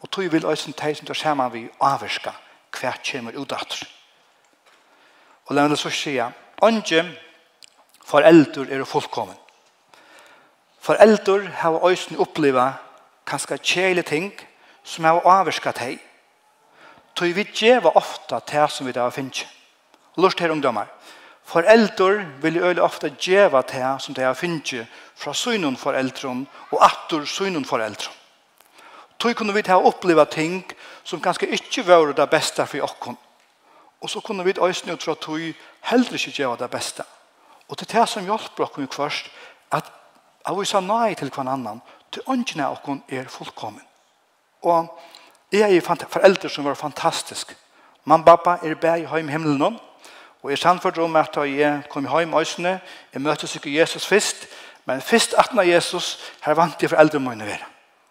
Og 0.02 0.10
tog 0.12 0.32
vil 0.32 0.46
øyne 0.46 0.74
teg 0.78 0.98
som 0.98 1.08
tar 1.08 1.20
sammen 1.20 1.54
vi 1.54 1.68
avvarska 1.80 2.34
hva 2.72 2.94
kommer 3.06 3.38
ut 3.38 3.52
etter. 3.52 3.84
Og 5.46 5.56
la 5.56 5.68
meg 5.68 5.78
så 5.78 5.92
si 5.92 6.16
sier, 6.16 6.32
Onge 6.62 7.02
foreldre 8.06 8.68
er 8.70 8.84
fullkommen. 8.86 9.38
Foreldre 10.82 11.50
har 11.62 11.82
også 11.82 12.18
opplevd 12.22 12.78
kanskje 13.26 13.58
kjæle 13.58 14.04
ting 14.06 14.32
som 14.84 15.06
har 15.06 15.26
avvirka 15.26 15.74
teg. 15.74 15.98
Tog 17.16 17.34
vi 17.36 17.46
gjør 17.46 17.92
ofta 17.96 18.40
teg 18.40 18.70
som 18.70 18.88
vi 18.88 18.94
da 18.94 19.10
finner 19.10 19.61
Lort 20.18 20.40
her 20.40 20.52
ungdommer. 20.52 20.86
Foreldre 21.44 22.26
vil 22.42 22.58
øyelig 22.58 22.82
ofte 22.82 23.16
djeva 23.20 23.62
til 23.62 24.00
som 24.00 24.14
de 24.16 24.22
har 24.22 24.34
finnet 24.34 24.88
fra 25.16 25.34
synen 25.34 25.78
foreldre 25.78 26.46
og 26.72 26.84
atter 26.86 27.26
synen 27.26 27.66
foreldre. 27.66 28.12
Tog 29.20 29.36
kunne 29.36 29.54
vi 29.54 29.62
ta 29.62 29.76
oppleva 29.78 30.26
ting 30.26 30.64
som 31.04 31.22
kanskje 31.22 31.52
ikke 31.54 31.88
var 31.88 32.14
det 32.14 32.30
beste 32.30 32.66
for 32.66 32.82
oss. 32.82 33.18
Og 34.02 34.10
så 34.10 34.20
kunne 34.20 34.44
vi 34.44 34.56
øyne 34.58 34.98
tro 34.98 35.12
at 35.12 35.20
tog 35.20 35.40
heller 35.82 36.14
ikke 36.14 36.32
gjøre 36.32 36.58
det 36.58 36.72
beste. 36.72 37.04
Og 37.70 37.78
til 37.78 37.88
det 37.88 38.10
som 38.10 38.24
hjelper 38.24 38.64
oss 38.64 38.96
først, 38.96 39.30
at 39.72 39.92
av 40.46 40.60
vi 40.60 40.66
sa 40.66 40.80
nei 40.80 41.14
til 41.16 41.30
hver 41.30 41.48
annan, 41.48 41.82
til 42.12 42.22
åndene 42.28 42.66
av 42.66 42.80
oss 42.82 43.00
er 43.10 43.30
fullkommen. 43.30 43.84
Og 44.62 45.00
jeg 45.52 45.78
er 45.78 46.08
foreldre 46.10 46.50
som 46.50 46.66
var 46.66 46.76
fantastisk. 46.76 47.56
Mamma 48.06 48.24
og 48.24 48.26
pappa 48.26 48.68
er 48.68 48.76
bæg 48.76 49.04
i 49.04 49.06
heim 49.06 49.28
himmelen, 49.28 49.80
Og 50.42 50.50
jeg 50.50 50.58
samfunnet 50.58 50.98
om 50.98 51.16
at 51.16 51.38
jeg 51.38 51.84
kom 51.90 52.08
hjem 52.10 52.34
øsene, 52.34 52.80
jeg 53.14 53.22
møtte 53.22 53.48
ikke 53.56 53.80
Jesus 53.80 54.08
først, 54.08 54.48
men 54.86 55.02
først 55.02 55.36
at 55.38 55.54
når 55.54 55.64
Jesus, 55.64 56.20
her 56.42 56.54
vant 56.54 56.82
jeg 56.82 56.90
for 56.90 56.98
eldre 56.98 57.20
mine 57.20 57.46
være. 57.46 57.66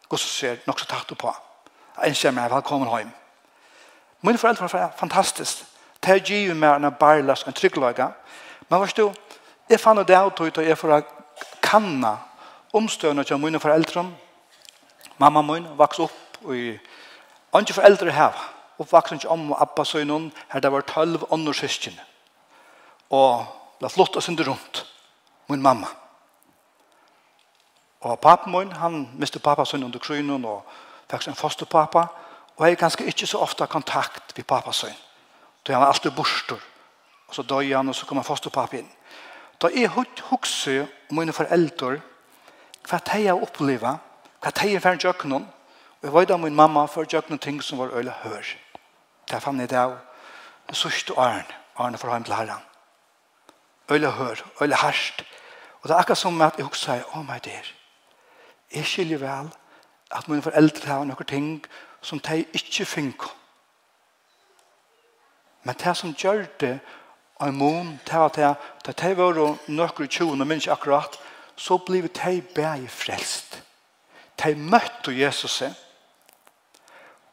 God 0.08 0.18
så 0.18 0.28
ser 0.28 0.56
nok 0.66 0.80
så 0.80 0.86
tatt 0.86 1.18
på. 1.18 1.34
Jeg 2.02 2.08
ønsker 2.08 2.30
meg 2.30 2.50
velkommen 2.50 2.88
hjem. 2.96 3.10
Mine 4.22 4.38
foreldre 4.38 4.68
var 4.72 4.92
fantastisk. 4.96 5.64
Det 6.02 6.14
er 6.14 6.24
givet 6.24 6.56
meg 6.56 6.76
en 6.76 6.92
barlas 7.00 7.42
og 7.42 7.48
en 7.48 7.54
tryggløyga. 7.54 8.08
Men 8.68 8.78
hva 8.78 8.86
stod, 8.86 9.14
jeg 9.68 9.80
fann 9.80 9.98
det 9.98 10.16
av 10.16 10.30
tog 10.30 10.52
til 10.54 10.66
jeg 10.66 10.78
for 10.78 10.94
å 10.94 11.00
kanna 11.62 12.16
omstøvende 12.72 13.24
til 13.24 13.38
mine 13.38 13.60
foreldre. 13.60 14.06
Mamma 15.18 15.42
min 15.42 15.66
vokste 15.76 16.06
opp 16.06 16.54
i 16.54 16.78
Andre 17.52 17.74
foreldre 17.74 18.12
her, 18.14 18.36
oppvaksen 18.78 19.18
til 19.18 19.28
om 19.28 19.50
og 19.50 19.62
appa 19.62 19.84
søgnen, 19.84 20.30
her 20.48 20.60
det 20.62 20.70
var 20.72 20.86
tølv 20.86 21.24
åndersøskjene 21.34 22.09
og 23.10 23.46
la 23.80 23.88
flott 23.88 24.16
oss 24.16 24.28
under 24.28 24.44
rundt 24.48 24.86
min 25.48 25.62
mamma. 25.62 25.86
Og 28.00 28.20
pappa 28.20 28.50
min, 28.50 28.72
han 28.72 29.08
miste 29.18 29.38
pappa 29.38 29.64
sin 29.64 29.84
under 29.84 29.98
krynen 29.98 30.44
og 30.44 30.62
fikk 31.10 31.22
sin 31.22 31.34
fosterpappa, 31.34 32.06
og 32.56 32.66
jeg 32.66 32.72
er 32.72 32.80
ganske 32.80 33.04
ikke 33.04 33.26
så 33.26 33.40
ofte 33.42 33.66
kontakt 33.66 34.36
med 34.36 34.46
pappa 34.46 34.72
sin. 34.72 34.94
Da 35.66 35.72
han 35.72 35.82
var 35.82 35.92
alltid 35.92 36.10
borster, 36.16 36.60
og 37.28 37.34
så 37.34 37.42
døg 37.42 37.74
han, 37.76 37.88
og 37.88 37.94
så 37.94 38.06
kom 38.06 38.16
han 38.16 38.24
fosterpappa 38.24 38.78
inn. 38.78 38.88
Da 39.60 39.68
jeg 39.74 39.90
husker 39.90 40.86
om 41.10 41.16
mine 41.18 41.32
foreldre, 41.32 42.00
hva 42.88 42.98
de 43.12 43.26
har 43.26 43.42
opplevd, 43.42 43.98
hva 44.40 44.50
de 44.62 44.72
har 44.72 44.84
vært 44.84 45.04
gjøkken, 45.04 45.32
og 45.32 45.46
jeg 46.02 46.14
vet 46.14 46.30
at 46.30 46.40
min 46.40 46.56
mamma 46.56 46.86
har 46.86 47.04
gjøkken 47.04 47.38
ting 47.38 47.62
som 47.62 47.78
var 47.78 47.92
øyne 47.92 48.14
hør. 48.22 48.46
Det 49.30 49.42
fann 49.42 49.60
jeg 49.60 49.70
det 49.70 49.78
av, 49.78 49.98
det 50.68 50.76
sørste 50.76 51.12
årene 51.18 51.60
årene 51.80 51.98
for 52.00 52.08
å 52.08 52.14
ha 52.14 52.20
en 52.20 52.26
til 52.26 52.36
herren 52.36 52.69
øyla 53.90 54.10
hør, 54.10 54.44
øyla 54.62 54.76
harsht. 54.76 55.24
Og 55.80 55.88
det 55.88 55.94
er 55.94 55.98
akkurat 55.98 56.18
som 56.18 56.40
at 56.42 56.58
jeg 56.58 56.66
også 56.66 56.84
sier, 56.84 57.04
å 57.16 57.22
my 57.22 57.38
dear, 57.44 57.66
jeg 58.74 58.86
skiljer 58.86 59.18
vel 59.18 59.50
at 60.10 60.28
mine 60.28 60.42
foreldre 60.42 60.90
har 60.90 61.04
noen 61.04 61.26
ting 61.26 61.50
som 62.02 62.18
de 62.18 62.44
ikke 62.52 62.84
finner. 62.84 63.34
Men 65.64 65.76
det 65.84 65.96
som 65.96 66.14
gjør 66.14 66.46
det, 66.60 66.78
og 67.40 67.48
en 67.48 67.56
mån, 67.56 68.00
det 68.06 68.14
var 68.14 68.28
det, 68.28 68.54
da 68.86 68.92
de 68.92 69.16
var 69.16 69.34
noen 69.68 70.08
tjoen, 70.08 70.38
men 70.38 70.48
minns 70.48 70.68
akkurat, 70.68 71.18
så 71.56 71.78
ble 71.78 72.02
de 72.08 72.42
bare 72.54 72.88
frelst. 72.88 73.62
De 74.44 74.54
møtte 74.54 75.12
Jesus, 75.12 75.62
og 75.62 75.74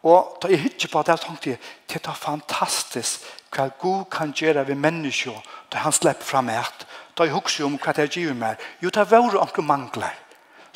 Og 0.08 0.38
da 0.42 0.52
jeg 0.52 0.62
hittet 0.64 0.92
på 0.92 1.02
det, 1.04 1.18
tenkte 1.20 1.50
jeg, 1.50 1.60
det 1.92 2.00
er 2.06 2.16
fantastisk 2.16 3.26
hva 3.52 3.68
Gud 3.82 4.06
kan 4.12 4.32
gjøre 4.36 4.68
ved 4.68 4.80
mennesker 4.80 5.36
da 5.72 5.82
han 5.84 5.96
slipper 5.96 6.24
fram 6.24 6.52
et. 6.54 6.88
Da 7.18 7.26
jeg 7.26 7.36
husker 7.36 7.66
om 7.66 7.76
hva 7.82 7.96
det 7.98 8.12
gjør 8.16 8.38
meg. 8.38 8.62
Jo, 8.84 8.92
det 8.94 9.08
var 9.12 9.28
noen 9.28 9.68
mangler 9.68 10.16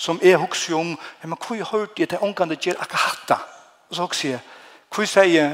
som 0.01 0.19
jeg 0.23 0.39
husker 0.41 0.75
om, 0.79 0.95
ja, 1.21 1.27
men 1.29 1.37
hva 1.37 1.55
jeg 1.59 1.67
hørte 1.69 2.01
jeg 2.01 2.09
til 2.09 2.23
ångene 2.25 2.57
gjør 2.57 2.79
akkurat 2.81 3.03
hatta? 3.05 3.37
Og 3.89 3.95
så 3.95 4.07
husker 4.07 4.29
jeg, 4.31 4.39
hva 4.89 5.05
jeg 5.05 5.11
sier, 5.11 5.51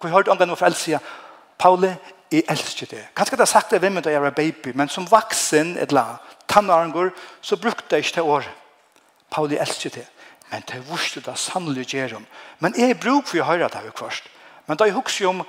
hva 0.00 0.08
jeg 0.08 0.14
hørte 0.16 0.32
ångene 0.34 0.56
for 0.58 0.66
eldre 0.66 0.80
sier, 0.80 1.12
Paule, 1.56 1.92
jeg 2.32 2.42
elsker 2.50 2.90
det. 2.90 3.04
Kanskje 3.16 3.38
det 3.38 3.46
har 3.46 3.52
sagt 3.52 3.70
det 3.70 3.80
hvem 3.80 4.00
da 4.02 4.10
jeg 4.10 4.22
var 4.22 4.34
baby, 4.34 4.74
men 4.74 4.90
som 4.92 5.06
vaksen, 5.10 5.76
et 5.78 5.94
la, 5.94 6.18
tannarengor, 6.50 7.12
så 7.40 7.56
brukte 7.56 7.96
jeg 7.96 8.04
ikke 8.04 8.16
det 8.16 8.26
året. 8.26 8.50
Paule, 9.30 9.54
jeg 9.54 9.62
elsker 9.62 9.94
det 9.94 10.04
men 10.50 10.62
det 10.70 10.82
vurste 10.88 11.20
det 11.20 11.38
sannelig 11.38 11.86
gjør 11.90 12.16
om. 12.20 12.26
Men 12.58 12.74
jeg 12.78 12.98
bruker 13.00 13.28
for 13.28 13.42
å 13.42 13.48
høre 13.50 13.68
det 13.68 13.82
her 13.82 13.94
først. 13.98 14.28
Men 14.66 14.78
da 14.78 14.86
jeg 14.86 14.94
husker 14.94 15.30
om, 15.30 15.42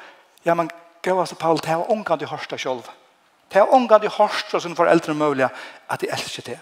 ja, 0.46 0.54
men 0.54 0.70
gøyast 1.06 1.36
og 1.38 1.42
Paul, 1.42 1.60
det 1.62 1.76
var 1.76 1.92
omgang 1.92 2.20
de 2.20 2.30
hørste 2.30 2.58
selv. 2.58 2.88
Det 3.54 3.62
var 3.62 3.74
omgang 3.74 4.02
de 4.02 4.10
hørste 4.12 4.52
som 4.52 4.62
sine 4.62 4.76
foreldre 4.76 5.14
mulig 5.14 5.48
at 5.48 6.02
de 6.02 6.10
elsker 6.12 6.44
det. 6.50 6.58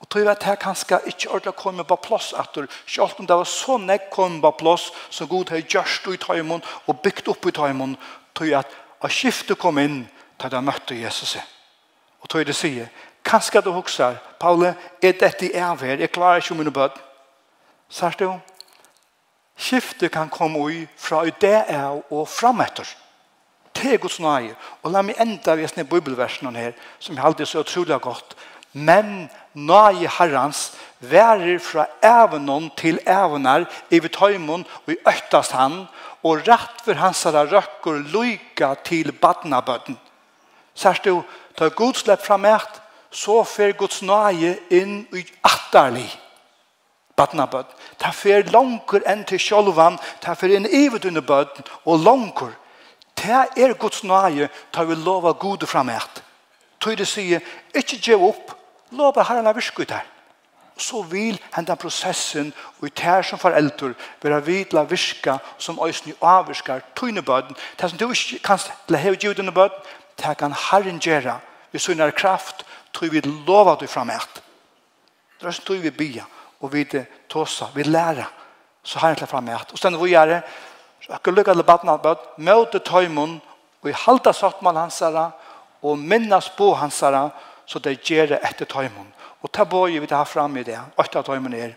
Og 0.00 0.08
tror 0.08 0.22
jeg 0.22 0.30
at 0.30 0.44
det 0.44 0.58
kanskje 0.62 1.00
ikke 1.10 1.30
ordentlig 1.30 1.54
komme 1.58 1.84
på 1.84 1.96
plass 2.02 2.32
at 2.32 2.54
du, 2.54 2.66
selv 2.86 3.18
om 3.18 3.26
det 3.26 3.36
var 3.36 3.48
så 3.50 3.78
nek 3.82 4.10
kom 4.10 4.40
på 4.40 4.50
plass, 4.58 4.92
så 5.10 5.26
god 5.26 5.50
har 5.50 5.64
gjørst 5.64 6.06
i 6.14 6.16
tøymon 6.22 6.62
og 6.86 7.00
bygd 7.02 7.28
opp 7.28 7.46
i 7.46 7.54
tøymon, 7.54 7.96
tror 8.34 8.46
jeg 8.46 8.58
at 8.60 8.76
å 9.02 9.10
skifte 9.10 9.54
kom 9.58 9.78
inn 9.78 10.04
til 10.38 10.50
de 10.50 10.62
møtte 10.62 10.94
Jesus. 10.94 11.36
Og 12.22 12.28
tror 12.28 12.40
jeg 12.40 12.50
det 12.50 12.56
sier, 12.56 12.88
kanskje 13.26 13.62
du 13.62 13.72
husker, 13.74 14.16
Paul, 14.38 14.64
er 14.64 14.76
dette 15.02 15.50
i 15.50 15.58
avhør, 15.58 15.98
jeg 15.98 16.12
klarer 16.14 16.42
ikke 16.42 16.54
om 16.54 16.62
mine 16.62 16.74
bød. 16.74 16.94
Sier 17.88 18.16
du? 18.18 18.30
skifte 19.58 20.08
kan 20.08 20.30
komme 20.30 20.58
ui 20.58 20.86
fra 20.96 21.24
det 21.26 21.64
er 21.66 21.98
og 22.10 22.28
frametter. 22.30 22.86
Det 23.74 23.94
er 23.94 24.02
Guds 24.02 24.18
nøye. 24.22 24.54
Og 24.82 24.92
la 24.94 25.02
meg 25.02 25.18
enda 25.22 25.54
vesne 25.58 25.86
bibelversen 25.86 26.56
her, 26.56 26.72
som 26.98 27.16
jeg 27.16 27.24
alltid 27.24 27.46
så 27.46 27.62
utrolig 27.62 28.00
godt. 28.02 28.36
Men 28.72 29.28
nøye 29.54 30.10
herrens 30.18 30.72
værer 31.00 31.58
fra 31.62 31.86
evnen 32.04 32.70
til 32.76 32.98
evner 33.06 33.66
i 33.90 34.00
vitøymon 34.02 34.66
og 34.86 34.92
i 34.92 34.98
øktast 35.06 35.54
han, 35.54 35.86
og 36.22 36.42
rett 36.48 36.82
for 36.84 36.98
hans 36.98 37.22
herre 37.22 37.46
røkker 37.46 38.02
lyka 38.12 38.74
til 38.84 39.12
badnabøtten. 39.12 39.98
Sørst 40.74 41.04
du, 41.04 41.22
ta 41.56 41.68
Guds 41.68 42.02
fram 42.02 42.42
fra 42.42 42.60
så 43.10 43.44
fer 43.44 43.72
Guds 43.72 44.02
nøye 44.02 44.58
inn 44.70 45.06
i 45.14 45.24
atterlig 45.42 46.10
badnabøtten 47.16 47.77
ta 47.98 48.12
fer 48.14 48.46
langer 48.52 49.02
enn 49.10 49.24
til 49.26 49.40
sjolvan, 49.42 49.98
ta 50.22 50.34
fer 50.38 50.54
inn 50.56 50.66
ivet 50.66 51.04
under 51.08 51.24
bøten, 51.24 51.66
og 51.84 52.04
langer. 52.04 52.54
Ta 53.18 53.46
er 53.58 53.74
Guds 53.74 54.04
nøye, 54.06 54.48
ta 54.72 54.84
vi 54.86 54.94
lova 54.94 55.34
gode 55.34 55.66
framært. 55.66 56.22
Tøy 56.78 56.94
det 56.94 57.08
sier, 57.10 57.42
ikke 57.74 57.98
gjev 57.98 58.22
opp, 58.30 58.54
lova 58.94 59.26
herren 59.26 59.50
av 59.50 59.58
virke 59.58 59.82
ut 59.82 59.96
her. 59.96 60.06
Så 60.78 61.02
vil 61.10 61.40
henda 61.56 61.74
prosessen, 61.74 62.52
og 62.78 62.86
i 62.86 62.94
tær 62.94 63.26
som 63.26 63.40
foreldre, 63.42 63.96
være 64.22 64.44
vidla 64.46 64.84
virka, 64.86 65.40
som 65.58 65.80
øyne 65.82 66.14
avvirskar 66.22 66.84
tøyne 66.94 67.22
bøten. 67.26 67.58
Ta 67.76 67.88
som 67.88 67.98
du 67.98 68.06
ikke 68.12 68.38
kan 68.46 68.62
leve 68.88 69.18
gjev 69.18 69.40
under 69.42 69.52
bøten, 69.52 69.82
ta 70.16 70.34
kan 70.38 70.54
herren 70.70 71.02
gjøre, 71.02 71.40
vi 71.72 71.78
sønner 71.82 72.14
kraft, 72.14 72.62
tøy 72.94 73.10
vi 73.10 73.20
lova 73.46 73.74
du 73.74 73.86
framært. 73.90 74.38
Det 75.38 75.46
er 75.46 75.54
sånn 75.54 75.66
tøy 75.66 75.82
vi 75.82 75.90
bia, 75.90 76.24
og 76.62 76.72
vi 76.72 76.86
det 76.86 77.06
tåsa, 77.28 77.68
vi 77.74 77.82
lærer. 77.82 78.28
Så 78.82 78.98
har 78.98 79.08
han 79.08 79.16
til 79.16 79.26
fram 79.26 79.48
at. 79.48 79.72
Og 79.72 79.78
stedet 79.78 80.00
vi 80.00 80.10
gjør 80.14 80.26
det, 80.26 80.40
så 81.00 81.12
har 81.12 81.20
jeg 81.24 81.34
lukket 81.34 81.56
til 81.56 81.66
baden 81.66 81.92
av 81.92 82.00
bøtt, 82.02 82.24
møte 82.38 82.80
tøymon, 82.84 83.38
og 83.82 83.90
i 83.90 83.94
halda 83.94 84.32
satt 84.32 84.62
man 84.62 84.76
hans 84.76 84.98
herre, 85.04 85.30
og 85.82 85.98
minnes 85.98 86.50
på 86.56 86.72
hans 86.74 87.00
herre, 87.04 87.28
så 87.66 87.78
det 87.78 88.00
gjør 88.02 88.34
det 88.34 88.40
etter 88.48 88.66
tøymon. 88.66 89.12
Og 89.42 89.52
ta 89.52 89.64
bøy 89.68 89.98
vi 90.00 90.10
tar 90.10 90.26
fram 90.26 90.56
i 90.56 90.64
det, 90.66 90.78
og 90.96 91.04
etter 91.04 91.26
tøymon 91.26 91.54
er, 91.54 91.76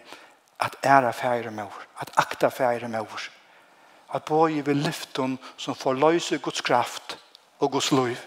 at 0.62 0.78
æra 0.86 1.12
færre 1.12 1.52
mor, 1.52 1.74
at 2.00 2.12
akta 2.22 2.50
færre 2.50 2.88
mor, 2.88 3.30
at 4.14 4.26
bøy 4.26 4.62
vi 4.62 4.74
lyften 4.74 5.38
som 5.58 5.76
får 5.76 6.00
løse 6.00 6.38
Guds 6.38 6.62
kraft 6.62 7.18
og 7.60 7.72
Guds 7.72 7.92
liv. 7.92 8.18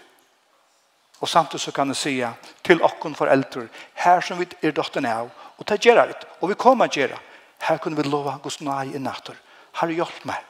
Og 1.21 1.29
samtidig 1.29 1.61
så 1.61 1.71
kan 1.71 1.87
jeg 1.87 1.95
si 1.95 2.15
til 2.63 2.83
okken 2.83 3.15
foreldre, 3.15 3.67
her 3.93 4.21
som 4.21 4.39
vi 4.39 4.47
er 4.61 4.75
dotterne 4.75 5.13
av, 5.13 5.29
Og 5.57 5.67
det 5.67 5.79
gjør 5.85 6.05
det. 6.05 6.27
Og 6.41 6.49
vi 6.49 6.59
kommer 6.59 6.87
til 6.87 7.03
å 7.03 7.07
gjøre. 7.07 7.21
Her 7.65 7.77
kunne 7.81 7.97
vi 7.97 8.09
lova 8.09 8.37
Guds 8.43 8.59
nøye 8.61 8.95
i 8.95 9.01
natter. 9.01 9.37
Herre, 9.79 9.95
hjelp 9.95 10.25
meg. 10.27 10.43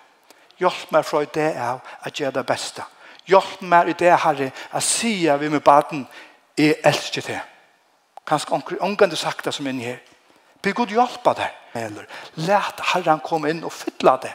Hjelp 0.59 0.91
meg 0.91 1.05
fra 1.05 1.23
det 1.25 1.51
av 1.59 1.81
at 2.01 2.19
gjøre 2.19 2.39
det 2.39 2.45
beste. 2.47 2.85
Hjelp 3.29 3.61
meg 3.61 3.89
i 3.89 3.97
det, 3.99 4.13
Herre, 4.21 4.51
at 4.71 4.85
sier 4.85 5.37
vi 5.41 5.49
med 5.49 5.63
baden, 5.65 6.05
jeg 6.57 6.77
elsker 6.83 7.25
det. 7.25 7.41
Kanskje 8.25 8.79
omgang 8.81 9.09
du 9.11 9.15
sagt 9.15 9.45
det 9.45 9.53
som 9.53 9.67
inn 9.67 9.81
her. 9.83 9.99
Be 10.61 10.73
god 10.73 10.89
hjelp 10.89 11.27
av 11.27 11.37
deg. 11.37 11.61
Eller, 11.75 12.07
let 12.35 12.81
Herren 12.93 13.21
komme 13.21 13.51
inn 13.51 13.65
og 13.67 13.73
fylle 13.75 14.15
det. 14.23 14.33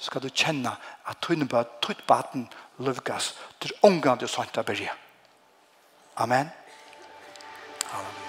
Så 0.00 0.08
skal 0.08 0.24
du 0.24 0.30
kjenne 0.32 0.72
at 1.06 1.20
tøyne 1.20 1.46
på 1.48 1.60
tøyt 1.84 2.06
baden 2.08 2.48
løvgas 2.80 3.34
til 3.60 3.76
omgang 3.82 4.18
du 4.20 4.26
sagt 4.26 4.56
det 4.56 4.64
berre. 4.64 4.96
Amen. 6.16 6.50
Amen. 7.92 8.19